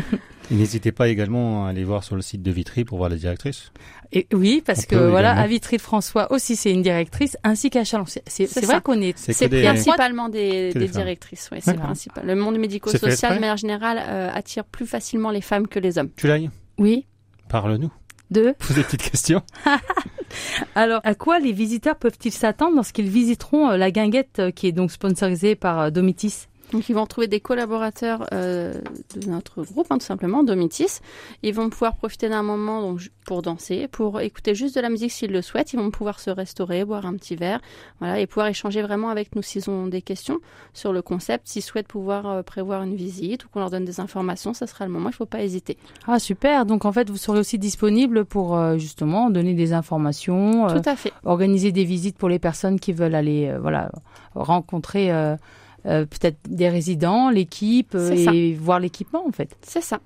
Et 0.50 0.55
N'hésitez 0.55 0.93
pas 0.93 1.09
également 1.09 1.67
à 1.67 1.71
aller 1.71 1.85
voir 1.85 2.05
sur 2.05 2.17
le 2.17 2.23
site 2.23 2.43
de 2.43 2.50
Vitry 2.50 2.85
pour 2.85 2.99
voir 2.99 3.11
la 3.11 3.17
directrice. 3.17 3.71
Et 4.12 4.26
oui, 4.33 4.62
parce 4.64 4.81
On 4.81 4.90
que 4.90 4.97
voilà, 4.97 5.33
également. 5.33 5.43
à 5.43 5.47
Vitry-François 5.47 6.33
aussi, 6.33 6.57
c'est 6.57 6.73
une 6.73 6.83
directrice, 6.83 7.37
ainsi 7.45 7.69
qu'à 7.69 7.85
Chalon. 7.85 8.05
C'est 8.07 8.47
vrai 8.47 8.67
ça. 8.67 8.81
qu'on 8.81 9.00
est. 9.00 9.17
C'est 9.19 9.49
des. 9.49 9.62
principalement 9.62 10.28
des, 10.28 10.73
directrices, 10.73 11.50
oui, 11.52 11.59
c'est 11.61 11.75
principal. 11.75 12.26
Le 12.26 12.35
monde 12.35 12.59
médico-social, 12.59 13.35
de 13.35 13.40
manière 13.40 13.57
générale, 13.57 14.00
euh, 14.00 14.31
attire 14.33 14.64
plus 14.64 14.87
facilement 14.87 15.31
les 15.31 15.43
femmes 15.43 15.69
que 15.69 15.78
les 15.78 15.99
hommes. 15.99 16.11
Tu 16.17 16.26
l'as 16.26 16.39
Oui. 16.78 17.06
Parle-nous. 17.49 17.93
Deux. 18.30 18.52
Pose 18.58 18.76
des 18.76 18.82
petites 18.82 19.11
questions. 19.11 19.43
Alors, 20.75 21.00
à 21.04 21.15
quoi 21.15 21.39
les 21.39 21.52
visiteurs 21.52 21.97
peuvent-ils 21.97 22.32
s'attendre 22.32 22.76
lorsqu'ils 22.76 23.08
visiteront 23.08 23.71
euh, 23.71 23.76
la 23.76 23.91
guinguette 23.91 24.39
euh, 24.39 24.50
qui 24.50 24.67
est 24.67 24.73
donc 24.73 24.93
sponsorisée 24.93 25.54
par 25.54 25.91
Domitis? 25.91 26.47
Donc 26.73 26.89
ils 26.89 26.95
vont 26.95 27.07
trouver 27.07 27.28
des 27.28 27.41
collaborateurs 27.41 28.26
euh, 28.33 28.75
de 29.17 29.28
notre 29.28 29.63
groupe, 29.65 29.87
hein, 29.91 29.99
tout 29.99 30.04
simplement, 30.04 30.43
Domitis. 30.43 31.00
Ils 31.43 31.54
vont 31.54 31.71
pouvoir 31.71 31.97
profiter 31.97 32.28
d'un 32.28 32.43
moment 32.43 32.83
donc, 32.83 33.00
pour 33.25 33.43
danser, 33.43 33.89
pour 33.89 34.21
écouter 34.21 34.54
juste 34.54 34.75
de 34.75 34.81
la 34.81 34.91
musique 34.91 35.11
s'ils 35.11 35.31
le 35.31 35.43
souhaitent. 35.43 35.73
Ils 35.73 35.78
vont 35.78 35.91
pouvoir 35.91 36.21
se 36.21 36.31
restaurer, 36.31 36.85
boire 36.85 37.07
un 37.07 37.15
petit 37.15 37.37
verre, 37.37 37.61
voilà, 38.00 38.21
et 38.21 38.26
pouvoir 38.26 38.49
échanger 38.49 38.83
vraiment 38.83 39.09
avec 39.09 39.35
nous 39.35 39.43
s'ils 39.43 39.71
ont 39.71 39.87
des 39.87 40.02
questions 40.02 40.39
sur 40.75 40.93
le 40.93 41.00
concept. 41.00 41.49
S'ils 41.49 41.63
souhaitent 41.63 41.89
pouvoir 41.89 42.26
euh, 42.26 42.43
prévoir 42.43 42.83
une 42.83 42.97
visite 42.97 43.45
ou 43.45 43.49
qu'on 43.49 43.61
leur 43.61 43.71
donne 43.71 43.85
des 43.85 44.00
informations, 44.00 44.52
ça 44.52 44.67
sera 44.67 44.85
le 44.85 44.93
moment. 44.93 45.09
Il 45.09 45.13
ne 45.13 45.17
faut 45.17 45.26
pas 45.26 45.43
hésiter. 45.43 45.78
Ah 46.07 46.19
super. 46.19 46.67
Donc 46.67 46.85
en 46.85 46.93
fait, 46.93 47.09
vous 47.09 47.17
serez 47.17 47.39
aussi 47.39 47.59
disponible 47.59 48.26
pour 48.26 48.57
euh, 48.57 48.76
justement 48.76 49.31
donner 49.31 49.54
des 49.54 49.73
informations, 49.73 50.67
Tout 50.69 50.83
à 50.89 50.97
fait. 50.97 51.13
organiser 51.25 51.73
des 51.73 51.85
visites 51.85 52.19
pour 52.19 52.28
les 52.28 52.39
personnes 52.39 52.78
qui 52.78 52.93
veulent 52.93 53.15
aller, 53.15 53.54
voilà, 53.61 53.91
rencontrer 54.35 55.11
euh, 55.88 56.04
peut-être 56.04 56.38
des 56.48 56.68
résidents, 56.68 57.30
l'équipe 57.30 57.94
euh, 57.94 58.24
ça. 58.24 58.32
et 58.32 58.54
voir 58.54 58.80
l'équipement 58.80 59.26
en 59.26 59.32
fait. 59.32 59.56
C'est 59.62 59.82
ça. 59.82 60.00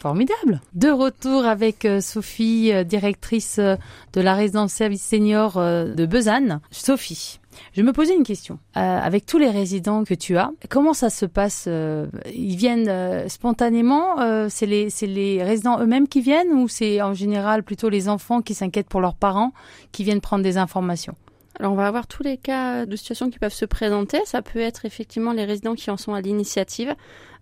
Formidable. 0.00 0.60
De 0.74 0.90
retour 0.90 1.44
avec 1.44 1.84
euh, 1.84 2.00
Sophie, 2.00 2.72
directrice 2.84 3.58
de 3.58 4.20
la 4.20 4.34
résidence 4.34 4.72
service 4.72 5.02
senior 5.02 5.54
de 5.58 6.06
Besanne. 6.06 6.60
Sophie, 6.70 7.40
je 7.72 7.82
me 7.82 7.92
posais 7.92 8.14
une 8.14 8.24
question. 8.24 8.58
Euh, 8.76 8.80
avec 8.80 9.26
tous 9.26 9.38
les 9.38 9.50
résidents 9.50 10.04
que 10.04 10.14
tu 10.14 10.36
as, 10.36 10.50
comment 10.68 10.94
ça 10.94 11.10
se 11.10 11.26
passe 11.26 11.64
euh, 11.68 12.06
Ils 12.34 12.56
viennent 12.56 12.88
euh, 12.88 13.28
spontanément 13.28 14.16
C'est 14.48 14.66
les, 14.66 14.90
c'est 14.90 15.06
les 15.06 15.42
résidents 15.42 15.80
eux-mêmes 15.80 16.08
qui 16.08 16.20
viennent 16.20 16.52
ou 16.52 16.68
c'est 16.68 17.02
en 17.02 17.14
général 17.14 17.62
plutôt 17.62 17.88
les 17.88 18.08
enfants 18.08 18.40
qui 18.42 18.54
s'inquiètent 18.54 18.88
pour 18.88 19.00
leurs 19.00 19.14
parents 19.14 19.52
qui 19.92 20.04
viennent 20.04 20.20
prendre 20.20 20.42
des 20.42 20.58
informations? 20.58 21.14
Alors 21.58 21.72
on 21.72 21.76
va 21.76 21.86
avoir 21.86 22.06
tous 22.06 22.22
les 22.22 22.36
cas 22.36 22.86
de 22.86 22.96
situations 22.96 23.30
qui 23.30 23.38
peuvent 23.38 23.52
se 23.52 23.64
présenter. 23.64 24.20
Ça 24.24 24.42
peut 24.42 24.60
être 24.60 24.84
effectivement 24.84 25.32
les 25.32 25.44
résidents 25.44 25.74
qui 25.74 25.90
en 25.90 25.96
sont 25.96 26.14
à 26.14 26.20
l'initiative, 26.20 26.94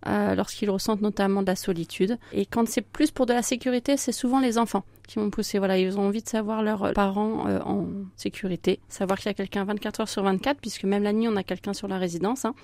euh, 0.07 0.35
lorsqu'ils 0.35 0.71
ressentent 0.71 1.03
notamment 1.03 1.43
de 1.43 1.47
la 1.47 1.57
solitude. 1.57 2.19
Et 2.33 2.47
quand 2.47 2.67
c'est 2.69 2.81
plus 2.81 3.11
pour 3.11 3.27
de 3.27 3.35
la 3.35 3.43
sécurité, 3.43 3.97
c'est 3.97 4.13
souvent 4.13 4.41
les 4.41 4.57
enfants 4.57 4.85
qui 5.07 5.19
vont 5.19 5.31
pousser. 5.31 5.59
Voilà, 5.59 5.79
ils 5.79 5.99
ont 5.99 6.07
envie 6.07 6.23
de 6.23 6.29
savoir 6.29 6.63
leurs 6.63 6.93
parents 6.95 7.47
euh, 7.47 7.61
en 7.61 7.89
sécurité, 8.17 8.81
savoir 8.89 9.19
qu'il 9.19 9.27
y 9.27 9.31
a 9.31 9.35
quelqu'un 9.35 9.65
24 9.65 10.01
heures 10.01 10.09
sur 10.09 10.23
24, 10.23 10.61
puisque 10.61 10.85
même 10.85 11.03
la 11.03 11.13
nuit 11.13 11.29
on 11.29 11.37
a 11.37 11.43
quelqu'un 11.43 11.75
sur 11.75 11.89
la 11.89 11.99
résidence. 11.99 12.45
hein. 12.45 12.55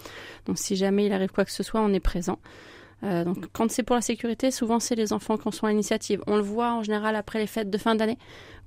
Donc 0.46 0.58
si 0.58 0.74
jamais 0.76 1.06
il 1.06 1.12
arrive 1.12 1.30
quoi 1.30 1.44
que 1.44 1.52
ce 1.52 1.62
soit, 1.62 1.80
on 1.80 1.92
est 1.92 2.00
présent. 2.00 2.38
Euh, 3.04 3.24
donc 3.24 3.46
quand 3.52 3.70
c'est 3.70 3.82
pour 3.82 3.96
la 3.96 4.02
sécurité, 4.02 4.50
souvent 4.50 4.78
c'est 4.78 4.94
les 4.94 5.12
enfants 5.12 5.36
qui 5.36 5.48
en 5.48 5.50
sont 5.50 5.66
à 5.66 5.70
l'initiative. 5.70 6.22
On 6.26 6.36
le 6.36 6.42
voit 6.42 6.72
en 6.72 6.82
général 6.82 7.16
après 7.16 7.38
les 7.40 7.46
fêtes 7.46 7.70
de 7.70 7.78
fin 7.78 7.94
d'année 7.94 8.18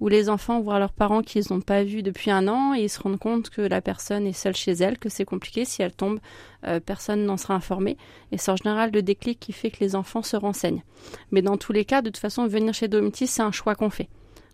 où 0.02 0.10
les 0.10 0.30
enfants 0.30 0.60
voient 0.60 0.80
leurs 0.80 0.92
parents 0.92 1.22
qu'ils 1.22 1.46
n'ont 1.52 1.62
pas 1.62 1.84
vus 1.84 2.04
depuis 2.04 2.32
un 2.32 2.48
an 2.48 2.74
et 2.74 2.84
ils 2.84 2.90
se 2.90 3.00
rendent 3.00 3.20
compte 3.20 3.50
que 3.50 3.62
la 3.62 3.82
personne 3.82 4.28
est 4.28 4.34
seule 4.34 4.56
chez 4.56 4.74
elle, 4.74 4.98
que 4.98 5.08
c'est 5.08 5.24
compliqué. 5.24 5.64
Si 5.64 5.82
elle 5.82 5.94
tombe, 5.94 6.20
euh, 6.68 6.80
personne 6.80 7.26
n'en 7.26 7.38
sera 7.38 7.54
informé. 7.54 7.98
Et 8.32 8.38
c'est 8.38 8.52
en 8.52 8.58
général 8.58 8.92
le 8.92 9.02
déclic 9.02 9.40
qui 9.40 9.54
fait 9.54 9.72
que 9.72 9.80
les 9.80 9.96
enfants 9.96 10.24
se 10.24 10.36
renseignent. 10.36 10.84
Mais 11.32 11.42
dans 11.42 11.56
tous 11.58 11.72
les 11.72 11.86
cas, 11.86 12.02
de 12.02 12.10
toute 12.10 12.18
façon, 12.18 12.46
venir 12.48 12.74
chez 12.74 12.90
Domitis, 12.90 13.28
c'est 13.28 13.42
un 13.42 13.52
choix 13.52 13.76
qu'on 13.76 13.90
fait. 13.90 14.10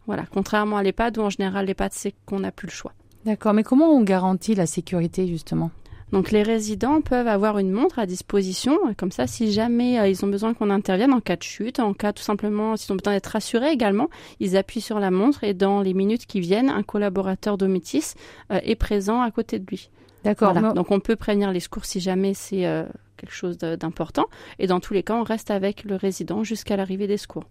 Voilà, 0.05 0.25
contrairement 0.31 0.77
à 0.77 0.83
l'EHPAD 0.83 1.17
où 1.17 1.21
en 1.21 1.29
général 1.29 1.65
l'EHPAD, 1.65 1.91
c'est 1.93 2.13
qu'on 2.25 2.39
n'a 2.39 2.51
plus 2.51 2.67
le 2.67 2.71
choix. 2.71 2.93
D'accord, 3.25 3.53
mais 3.53 3.63
comment 3.63 3.89
on 3.91 4.01
garantit 4.01 4.55
la 4.55 4.65
sécurité 4.65 5.27
justement? 5.27 5.71
Donc 6.11 6.31
les 6.31 6.43
résidents 6.43 7.01
peuvent 7.01 7.27
avoir 7.27 7.57
une 7.57 7.71
montre 7.71 7.99
à 7.99 8.05
disposition, 8.05 8.77
comme 8.97 9.11
ça 9.11 9.27
si 9.27 9.51
jamais 9.51 9.99
euh, 9.99 10.07
ils 10.07 10.25
ont 10.25 10.27
besoin 10.27 10.53
qu'on 10.53 10.69
intervienne 10.69 11.13
en 11.13 11.21
cas 11.21 11.37
de 11.37 11.43
chute, 11.43 11.79
en 11.79 11.93
cas 11.93 12.11
tout 12.11 12.23
simplement 12.23 12.75
s'ils 12.75 12.91
ont 12.91 12.97
besoin 12.97 13.13
d'être 13.13 13.27
rassurés 13.27 13.71
également, 13.71 14.09
ils 14.39 14.57
appuient 14.57 14.81
sur 14.81 14.99
la 14.99 15.09
montre 15.09 15.43
et 15.45 15.53
dans 15.53 15.81
les 15.81 15.93
minutes 15.93 16.25
qui 16.25 16.41
viennent, 16.41 16.69
un 16.69 16.83
collaborateur 16.83 17.57
d'Omitis 17.57 18.13
euh, 18.51 18.59
est 18.63 18.75
présent 18.75 19.21
à 19.21 19.31
côté 19.31 19.59
de 19.59 19.65
lui. 19.65 19.89
D'accord. 20.23 20.53
Voilà. 20.53 20.73
Donc 20.73 20.91
on 20.91 20.99
peut 20.99 21.15
prévenir 21.15 21.51
les 21.51 21.59
secours 21.59 21.85
si 21.85 21.99
jamais 21.99 22.33
c'est 22.33 22.65
euh, 22.65 22.83
quelque 23.17 23.33
chose 23.33 23.57
d'important 23.57 24.25
et 24.59 24.67
dans 24.67 24.79
tous 24.79 24.93
les 24.93 25.03
cas 25.03 25.15
on 25.15 25.23
reste 25.23 25.51
avec 25.51 25.83
le 25.83 25.95
résident 25.95 26.43
jusqu'à 26.43 26.75
l'arrivée 26.75 27.07
des 27.07 27.17
secours. 27.17 27.43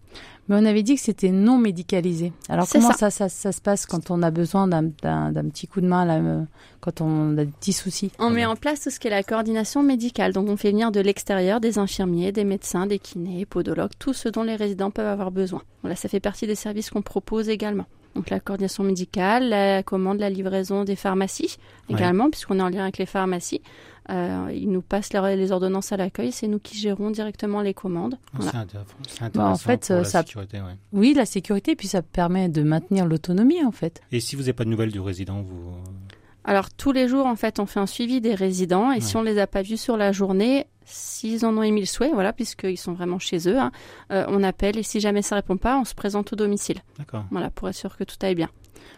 Mais 0.47 0.55
on 0.57 0.65
avait 0.65 0.83
dit 0.83 0.95
que 0.95 1.01
c'était 1.01 1.31
non 1.31 1.57
médicalisé. 1.57 2.33
Alors 2.49 2.67
comment 2.69 2.91
ça. 2.91 3.09
ça. 3.09 3.11
Ça, 3.11 3.29
ça, 3.29 3.51
se 3.51 3.61
passe 3.61 3.85
quand 3.85 4.11
on 4.11 4.21
a 4.21 4.31
besoin 4.31 4.67
d'un, 4.67 4.89
petit 4.89 5.67
coup 5.67 5.81
de 5.81 5.87
main, 5.87 6.05
là, 6.05 6.15
euh, 6.15 6.43
quand 6.79 7.01
on 7.01 7.37
a 7.37 7.45
des 7.45 7.51
petits 7.51 7.73
soucis? 7.73 8.11
On 8.19 8.29
met 8.29 8.45
en 8.45 8.55
place 8.55 8.81
tout 8.81 8.89
ce 8.89 8.99
qui 8.99 9.07
est 9.07 9.11
la 9.11 9.23
coordination 9.23 9.83
médicale. 9.83 10.33
Donc, 10.33 10.49
on 10.49 10.57
fait 10.57 10.71
venir 10.71 10.91
de 10.91 10.99
l'extérieur 10.99 11.59
des 11.59 11.77
infirmiers, 11.77 12.31
des 12.31 12.43
médecins, 12.43 12.87
des 12.87 12.99
kinés, 12.99 13.45
podologues, 13.45 13.91
tout 13.99 14.13
ce 14.13 14.29
dont 14.29 14.43
les 14.43 14.55
résidents 14.55 14.91
peuvent 14.91 15.07
avoir 15.07 15.31
besoin. 15.31 15.61
Voilà, 15.83 15.95
ça 15.95 16.09
fait 16.09 16.19
partie 16.19 16.47
des 16.47 16.55
services 16.55 16.89
qu'on 16.89 17.01
propose 17.01 17.49
également. 17.49 17.85
Donc, 18.15 18.29
la 18.29 18.39
coordination 18.39 18.83
médicale, 18.83 19.49
la 19.49 19.83
commande, 19.83 20.19
la 20.19 20.29
livraison 20.29 20.83
des 20.83 20.95
pharmacies 20.95 21.57
Ouais. 21.89 21.95
également, 21.95 22.29
puisqu'on 22.29 22.59
est 22.59 22.61
en 22.61 22.69
lien 22.69 22.83
avec 22.83 22.97
les 22.97 23.05
pharmacies. 23.05 23.61
Euh, 24.09 24.51
ils 24.53 24.69
nous 24.69 24.81
passent 24.81 25.13
les, 25.13 25.35
les 25.35 25.51
ordonnances 25.51 25.91
à 25.91 25.97
l'accueil, 25.97 26.31
c'est 26.31 26.47
nous 26.47 26.59
qui 26.59 26.75
gérons 26.77 27.11
directement 27.11 27.61
les 27.61 27.73
commandes. 27.73 28.17
Voilà. 28.33 28.51
C'est 28.51 28.57
Bah, 29.21 29.25
intéressant 29.25 29.51
en 29.51 29.55
fait, 29.57 29.87
pour 29.87 29.95
la 29.97 30.03
ça- 30.03 30.19
sécurité, 30.23 30.57
ouais. 30.57 30.75
Oui, 30.91 31.13
la 31.15 31.25
sécurité, 31.25 31.75
puis 31.75 31.87
ça 31.87 32.01
permet 32.01 32.49
de 32.49 32.63
maintenir 32.63 33.05
l'autonomie 33.05 33.63
en 33.63 33.71
fait. 33.71 34.01
Et 34.11 34.19
si 34.19 34.35
vous 34.35 34.41
n'avez 34.41 34.53
pas 34.53 34.63
de 34.65 34.69
nouvelles 34.69 34.91
du 34.91 34.99
résident, 34.99 35.41
vous... 35.43 35.71
Alors 36.43 36.71
tous 36.71 36.91
les 36.91 37.07
jours, 37.07 37.27
en 37.27 37.35
fait, 37.35 37.59
on 37.59 37.67
fait 37.67 37.79
un 37.79 37.85
suivi 37.85 38.19
des 38.19 38.33
résidents 38.33 38.91
et 38.91 38.99
si 38.99 39.15
on 39.15 39.21
les 39.21 39.37
a 39.37 39.45
pas 39.45 39.61
vus 39.61 39.77
sur 39.77 39.95
la 39.95 40.11
journée, 40.11 40.65
s'ils 40.91 41.45
en 41.45 41.57
ont 41.57 41.63
émis 41.63 41.81
le 41.81 41.85
souhait, 41.85 42.11
voilà, 42.13 42.33
puisqu'ils 42.33 42.77
sont 42.77 42.93
vraiment 42.93 43.19
chez 43.19 43.49
eux, 43.49 43.57
hein, 43.57 43.71
euh, 44.11 44.25
on 44.27 44.43
appelle 44.43 44.77
et 44.77 44.83
si 44.83 44.99
jamais 44.99 45.21
ça 45.21 45.35
répond 45.35 45.57
pas, 45.57 45.77
on 45.77 45.85
se 45.85 45.95
présente 45.95 46.33
au 46.33 46.35
domicile. 46.35 46.81
D'accord. 46.97 47.25
Voilà, 47.31 47.49
pour 47.49 47.69
être 47.69 47.75
sûr 47.75 47.95
que 47.95 48.03
tout 48.03 48.15
aille 48.21 48.35
bien. 48.35 48.49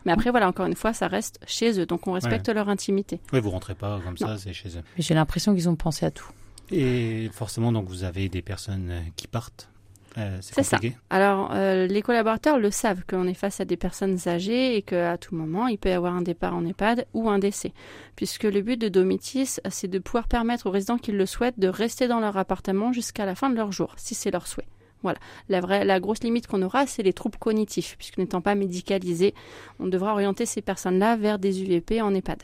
Mais 0.06 0.12
après, 0.12 0.32
voilà, 0.32 0.48
encore 0.48 0.66
une 0.66 0.76
fois, 0.76 0.94
ça 0.94 1.08
reste 1.08 1.40
chez 1.48 1.80
eux, 1.80 1.86
donc 1.86 2.08
on 2.08 2.14
respecte 2.14 2.50
leur 2.50 2.70
intimité. 2.70 3.20
Oui, 3.32 3.40
vous 3.40 3.50
rentrez 3.50 3.76
pas 3.76 4.00
comme 4.04 4.18
ça, 4.18 4.38
c'est 4.38 4.54
chez 4.54 4.70
eux. 4.70 4.84
Mais 4.98 5.04
J'ai 5.04 5.14
l'impression 5.14 5.54
qu'ils 5.54 5.70
ont 5.70 5.76
pensé 5.76 6.06
à 6.06 6.12
tout. 6.12 6.30
Et 6.72 7.30
forcément, 7.32 7.72
donc, 7.72 7.88
vous 7.88 8.04
avez 8.04 8.30
des 8.30 8.42
personnes 8.42 8.90
euh, 8.90 9.02
qui 9.16 9.28
partent. 9.28 9.70
Euh, 10.18 10.38
c'est 10.42 10.64
ça. 10.64 10.80
Alors, 11.10 11.52
euh, 11.54 11.88
les 11.88 12.02
collaborateurs 12.02 12.60
le 12.60 12.72
savent 12.72 13.04
qu'on 13.10 13.28
est 13.28 13.34
face 13.34 13.60
à 13.60 13.66
des 13.66 13.78
personnes 13.78 14.18
âgées 14.28 14.76
et 14.76 14.82
qu'à 14.82 15.18
tout 15.18 15.36
moment, 15.36 15.68
il 15.68 15.78
peut 15.78 15.90
y 15.90 15.94
avoir 15.94 16.14
un 16.14 16.22
départ 16.22 16.56
en 16.56 16.66
EHPAD 16.66 17.08
ou 17.14 17.30
un 17.30 17.40
décès. 17.40 17.74
Puisque 18.16 18.44
le 18.44 18.62
but 18.62 18.80
de 18.80 18.90
Domitis, 18.90 19.60
c'est 19.70 19.88
de 19.88 20.00
pouvoir 20.00 20.28
permettre 20.28 20.68
aux 20.68 20.72
résidents 20.72 20.98
qui 20.98 21.12
le 21.12 21.26
souhaitent 21.26 21.60
de 21.60 21.68
rester 21.68 22.08
dans 22.08 22.20
leur 22.20 22.38
appartement 22.38 22.94
jusqu'à 22.94 23.26
la 23.26 23.36
fin 23.36 23.50
de 23.50 23.56
leur 23.56 23.72
jour, 23.72 23.94
si 23.98 24.16
c'est 24.16 24.32
leur 24.32 24.48
souhait. 24.48 24.68
Voilà. 25.04 25.20
La, 25.50 25.62
vraie, 25.62 25.86
la 25.86 26.00
grosse 26.00 26.24
limite 26.24 26.48
qu'on 26.48 26.62
aura, 26.62 26.88
c'est 26.88 27.04
les 27.04 27.14
troubles 27.14 27.38
cognitifs, 27.38 27.96
puisque 27.98 28.18
n'étant 28.18 28.42
pas 28.42 28.56
médicalisés, 28.56 29.34
on 29.80 29.88
devra 29.88 30.14
orienter 30.14 30.46
ces 30.46 30.62
personnes-là 30.62 31.16
vers 31.18 31.40
des 31.40 31.62
UVP 31.62 32.02
en 32.02 32.14
EHPAD. 32.14 32.44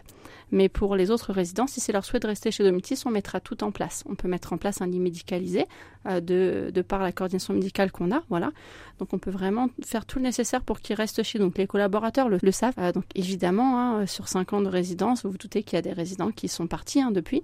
Mais 0.51 0.67
pour 0.67 0.95
les 0.95 1.11
autres 1.11 1.31
résidents, 1.31 1.67
si 1.67 1.79
c'est 1.79 1.91
leur 1.91 2.03
souhait 2.03 2.19
de 2.19 2.27
rester 2.27 2.51
chez 2.51 2.63
Domitis, 2.63 3.01
on 3.05 3.11
mettra 3.11 3.39
tout 3.39 3.63
en 3.63 3.71
place. 3.71 4.03
On 4.09 4.15
peut 4.15 4.27
mettre 4.27 4.51
en 4.53 4.57
place 4.57 4.81
un 4.81 4.87
lit 4.87 4.99
médicalisé 4.99 5.65
euh, 6.07 6.19
de, 6.19 6.71
de 6.73 6.81
par 6.81 7.01
la 7.03 7.11
coordination 7.11 7.53
médicale 7.53 7.91
qu'on 7.91 8.11
a, 8.11 8.23
voilà. 8.29 8.51
Donc 8.97 9.13
on 9.13 9.19
peut 9.19 9.31
vraiment 9.31 9.69
faire 9.85 10.05
tout 10.05 10.17
le 10.17 10.23
nécessaire 10.23 10.61
pour 10.61 10.79
qu'ils 10.79 10.95
restent 10.95 11.23
chez 11.23 11.39
nous. 11.39 11.51
Les 11.55 11.67
collaborateurs 11.67 12.29
le, 12.29 12.51
savent. 12.51 12.73
Euh, 12.79 12.91
donc 12.91 13.05
évidemment, 13.15 13.79
hein, 13.79 14.05
sur 14.07 14.27
cinq 14.27 14.53
ans 14.53 14.61
de 14.61 14.69
résidence, 14.69 15.23
vous 15.23 15.31
vous 15.31 15.37
doutez 15.37 15.61
qu'il 15.63 15.75
y 15.75 15.79
a 15.79 15.83
des 15.83 15.93
résidents 15.93 16.31
qui 16.31 16.47
sont 16.47 16.67
partis 16.67 17.01
hein, 17.01 17.11
depuis. 17.11 17.43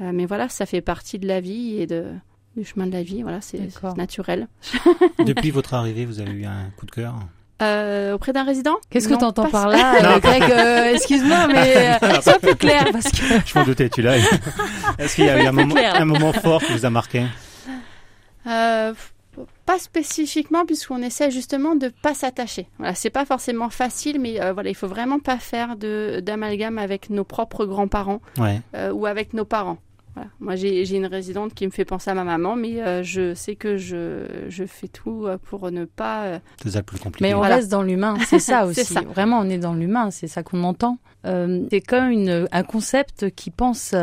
Euh, 0.00 0.12
mais 0.14 0.24
voilà, 0.24 0.48
ça 0.48 0.64
fait 0.64 0.80
partie 0.80 1.18
de 1.18 1.26
la 1.26 1.40
vie 1.40 1.80
et 1.80 1.86
de, 1.86 2.06
du 2.56 2.64
chemin 2.64 2.86
de 2.86 2.92
la 2.92 3.02
vie. 3.02 3.22
Voilà, 3.22 3.40
c'est 3.40 3.60
naturel. 3.96 4.48
Depuis 5.24 5.50
votre 5.50 5.74
arrivée, 5.80 6.04
vous 6.04 6.20
avez 6.20 6.32
eu 6.32 6.44
un 6.44 6.70
coup 6.76 6.86
de 6.86 6.90
cœur 6.90 7.14
Euh, 7.62 8.14
auprès 8.14 8.32
d'un 8.32 8.44
résident? 8.44 8.76
Qu'est-ce 8.90 9.08
que 9.08 9.14
tu 9.18 9.24
entends 9.24 9.44
pas- 9.44 9.50
par 9.50 9.68
là, 9.68 10.16
euh. 10.16 10.18
Greg 10.18 10.42
euh, 10.50 10.94
Excuse-moi, 10.94 11.46
mais 11.52 11.98
euh, 12.02 12.20
sois 12.22 12.38
plus 12.38 12.56
clair 12.56 12.86
parce 12.92 13.10
que 13.12 13.22
Je 13.46 13.58
m'en 13.58 13.64
doutais, 13.64 13.88
tu 13.90 14.00
l'as. 14.02 14.16
Est-ce 14.98 15.14
qu'il 15.16 15.26
y 15.26 15.28
a 15.28 15.42
eu 15.42 15.46
un 15.46 15.52
moment, 15.52 15.74
clair. 15.74 15.94
un 15.94 16.04
moment 16.06 16.32
fort 16.32 16.62
qui 16.62 16.72
vous 16.72 16.84
a 16.86 16.90
marqué? 16.90 17.26
Euh, 18.46 18.94
pas 19.66 19.78
spécifiquement 19.78 20.64
puisqu'on 20.66 21.02
essaie 21.02 21.30
justement 21.30 21.76
de 21.76 21.88
pas 22.02 22.14
s'attacher. 22.14 22.66
Voilà, 22.78 22.94
c'est 22.94 23.10
pas 23.10 23.24
forcément 23.24 23.70
facile, 23.70 24.18
mais 24.20 24.40
euh, 24.40 24.52
voilà, 24.52 24.70
il 24.70 24.74
faut 24.74 24.88
vraiment 24.88 25.18
pas 25.20 25.38
faire 25.38 25.76
de 25.76 26.20
d'amalgame 26.20 26.78
avec 26.78 27.10
nos 27.10 27.24
propres 27.24 27.64
grands-parents 27.66 28.20
Ouais. 28.38 28.60
euh, 28.74 28.90
ou 28.92 29.06
avec 29.06 29.34
nos 29.34 29.44
parents. 29.44 29.78
Voilà. 30.14 30.28
Moi, 30.40 30.56
j'ai 30.56 30.96
une 30.96 31.06
résidente 31.06 31.54
qui 31.54 31.64
me 31.66 31.70
fait 31.70 31.84
penser 31.84 32.10
à 32.10 32.14
ma 32.14 32.24
maman, 32.24 32.56
mais 32.56 32.82
euh, 32.82 33.02
je 33.02 33.34
sais 33.34 33.54
que 33.56 33.76
je, 33.76 34.24
je 34.48 34.64
fais 34.64 34.88
tout 34.88 35.26
euh, 35.26 35.38
pour 35.38 35.70
ne 35.70 35.84
pas. 35.84 36.24
euh, 36.24 36.38
C'est 36.62 36.70
ça 36.70 36.78
le 36.78 36.84
plus 36.84 36.98
compliqué. 36.98 37.24
Mais 37.28 37.34
on 37.34 37.38
Voilà. 37.38 37.56
reste 37.56 37.70
dans 37.70 37.82
l'humain, 37.82 38.16
c'est 38.26 38.38
ça 38.40 38.66
aussi. 38.66 38.84
ça. 38.84 39.00
Vraiment, 39.02 39.38
on 39.38 39.48
est 39.48 39.58
dans 39.58 39.74
l'humain, 39.74 40.10
c'est 40.10 40.26
ça 40.28 40.42
qu'on 40.42 40.64
entend. 40.64 40.98
Euh, 41.26 41.64
c'est 41.70 41.80
comme 41.80 42.10
une, 42.10 42.48
un 42.50 42.62
concept 42.62 43.30
qui 43.30 43.50
pense 43.50 43.94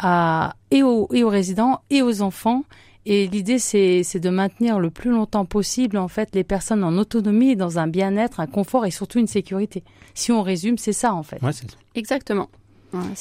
à 0.00 0.54
et 0.70 0.82
aux, 0.82 1.08
et 1.12 1.24
aux 1.24 1.28
résidents 1.28 1.80
et 1.90 2.02
aux 2.02 2.22
enfants. 2.22 2.64
Et 3.06 3.26
l'idée, 3.26 3.58
c'est 3.58 4.02
de 4.20 4.28
maintenir 4.28 4.78
le 4.78 4.90
plus 4.90 5.10
longtemps 5.10 5.46
possible 5.46 5.96
en 5.96 6.08
fait 6.08 6.28
les 6.34 6.44
personnes 6.44 6.84
en 6.84 6.98
autonomie, 6.98 7.56
dans 7.56 7.78
un 7.78 7.86
bien-être, 7.86 8.38
un 8.40 8.46
confort 8.46 8.84
et 8.84 8.90
surtout 8.90 9.18
une 9.18 9.26
sécurité. 9.26 9.82
Si 10.14 10.30
on 10.30 10.42
résume, 10.42 10.76
c'est 10.76 10.92
ça 10.92 11.14
en 11.14 11.22
fait. 11.22 11.40
Ouais, 11.42 11.52
c'est 11.52 11.66
Exactement. 11.94 12.48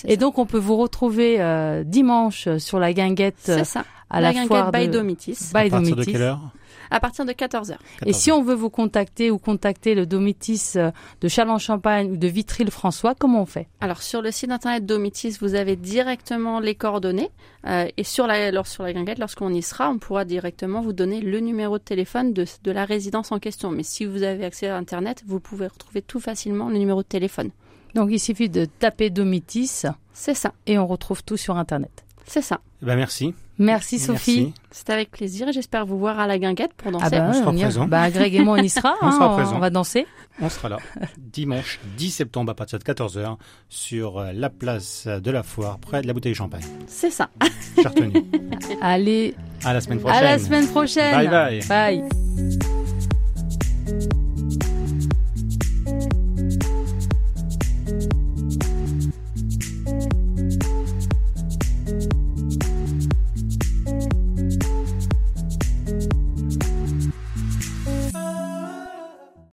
Et 0.05 0.11
ça. 0.11 0.15
donc, 0.15 0.37
on 0.37 0.45
peut 0.45 0.57
vous 0.57 0.77
retrouver 0.77 1.41
euh, 1.41 1.83
dimanche 1.83 2.47
euh, 2.47 2.59
sur 2.59 2.79
la 2.79 2.93
guinguette 2.93 3.35
euh, 3.49 3.59
c'est 3.59 3.65
ça. 3.65 3.85
à 4.09 4.21
la 4.21 4.29
la, 4.29 4.33
guinguette 4.33 4.47
foire 4.47 4.71
by 4.71 4.87
de 4.87 4.93
Domitis. 4.93 5.37
by 5.53 5.67
À 5.67 5.69
partir 5.69 5.81
de 5.81 5.89
Domitis. 5.89 6.11
quelle 6.11 6.21
heure? 6.21 6.51
À 6.89 7.01
partir 7.01 7.25
de 7.25 7.33
14h. 7.33 7.75
Et 8.05 8.13
si 8.13 8.31
on 8.31 8.41
veut 8.41 8.53
vous 8.53 8.69
contacter 8.69 9.29
ou 9.29 9.37
contacter 9.37 9.93
le 9.93 10.05
Domitis 10.05 10.75
de 11.19 11.27
Châlons-Champagne 11.27 12.11
ou 12.11 12.15
de 12.15 12.27
Vitry-le-François, 12.27 13.13
comment 13.13 13.41
on 13.41 13.45
fait? 13.45 13.67
Alors 13.81 14.01
sur 14.01 14.21
le 14.21 14.31
site 14.31 14.51
internet 14.51 14.85
Domitis, 14.85 15.37
vous 15.41 15.55
avez 15.55 15.75
directement 15.75 16.61
les 16.61 16.75
coordonnées 16.75 17.29
euh, 17.65 17.87
et 17.97 18.03
sur 18.03 18.25
la 18.27 18.35
alors, 18.47 18.67
sur 18.67 18.83
la 18.83 18.93
guinguette, 18.93 19.19
lorsqu'on 19.19 19.53
y 19.53 19.61
sera, 19.61 19.89
on 19.89 19.97
pourra 19.97 20.23
directement 20.23 20.81
vous 20.81 20.93
donner 20.93 21.19
le 21.19 21.39
numéro 21.41 21.77
de 21.77 21.83
téléphone 21.83 22.31
de, 22.31 22.45
de 22.63 22.71
la 22.71 22.85
résidence 22.85 23.31
en 23.33 23.39
question. 23.39 23.71
Mais 23.71 23.83
si 23.83 24.05
vous 24.05 24.23
avez 24.23 24.45
accès 24.45 24.67
à 24.67 24.77
internet, 24.77 25.23
vous 25.27 25.41
pouvez 25.41 25.67
retrouver 25.67 26.01
tout 26.01 26.21
facilement 26.21 26.69
le 26.69 26.77
numéro 26.77 27.01
de 27.01 27.07
téléphone. 27.07 27.51
Donc 27.97 28.09
il 28.11 28.19
suffit 28.19 28.47
de 28.49 28.65
taper 28.65 29.09
Domitis 29.09 29.83
C'est 30.13 30.33
ça, 30.35 30.53
et 30.67 30.77
on 30.77 30.85
retrouve 30.87 31.23
tout 31.23 31.35
sur 31.37 31.57
Internet. 31.57 32.05
c'est 32.25 32.41
ça. 32.41 32.59
Eh 32.81 32.85
ben, 32.85 32.95
merci. 32.95 33.33
Merci 33.59 33.97
Sophie. 33.97 34.53
C'est 34.69 34.91
avec 34.91 35.09
plaisir 35.09 35.47
et 35.47 35.51
j'espère 35.51 35.83
vous 35.87 35.97
voir 35.97 36.19
à 36.19 36.27
la 36.27 36.37
guinguette 36.37 36.73
pour 36.77 36.91
danser. 36.91 37.05
Ah 37.07 37.09
bah, 37.09 37.25
On 37.29 37.33
sera 37.33 37.53
y- 37.55 37.61
présent. 37.61 37.87
bah, 37.87 38.11
Greg 38.11 38.35
et 38.35 38.39
moi 38.41 38.57
on 38.59 38.61
y 38.61 38.69
sera, 38.69 38.93
On 39.01 39.07
hein, 39.07 39.11
sera 39.11 39.35
présent. 39.35 39.55
on 39.55 39.59
va 39.59 39.71
danser. 39.71 40.05
On 40.39 40.47
sera 40.47 40.69
là 40.69 40.77
dimanche 41.17 41.79
10 41.97 42.11
septembre 42.11 42.51
à 42.51 42.53
partir 42.53 42.77
de 42.77 42.83
14h 42.83 43.37
sur 43.67 44.19
euh, 44.19 44.31
la 44.31 44.51
place 44.51 45.07
de 45.07 45.31
la 45.31 45.41
foire 45.41 45.79
près 45.79 46.03
de 46.03 46.07
la 46.07 46.13
bouteille 46.13 46.33
de 46.33 46.37
champagne. 46.37 46.61
C'est 46.85 47.09
ça. 47.09 47.29
J'ai 47.77 47.87
retenu. 47.87 48.23
Allez, 48.81 49.33
À 49.63 49.73
la 49.73 49.81
semaine 49.81 49.99
prochaine. 50.01 50.19
à 50.19 50.21
la 50.21 50.37
semaine 50.37 50.67
prochaine. 50.67 51.15
Bye 51.15 51.27
bye. 51.27 51.67
Bye. 51.67 52.76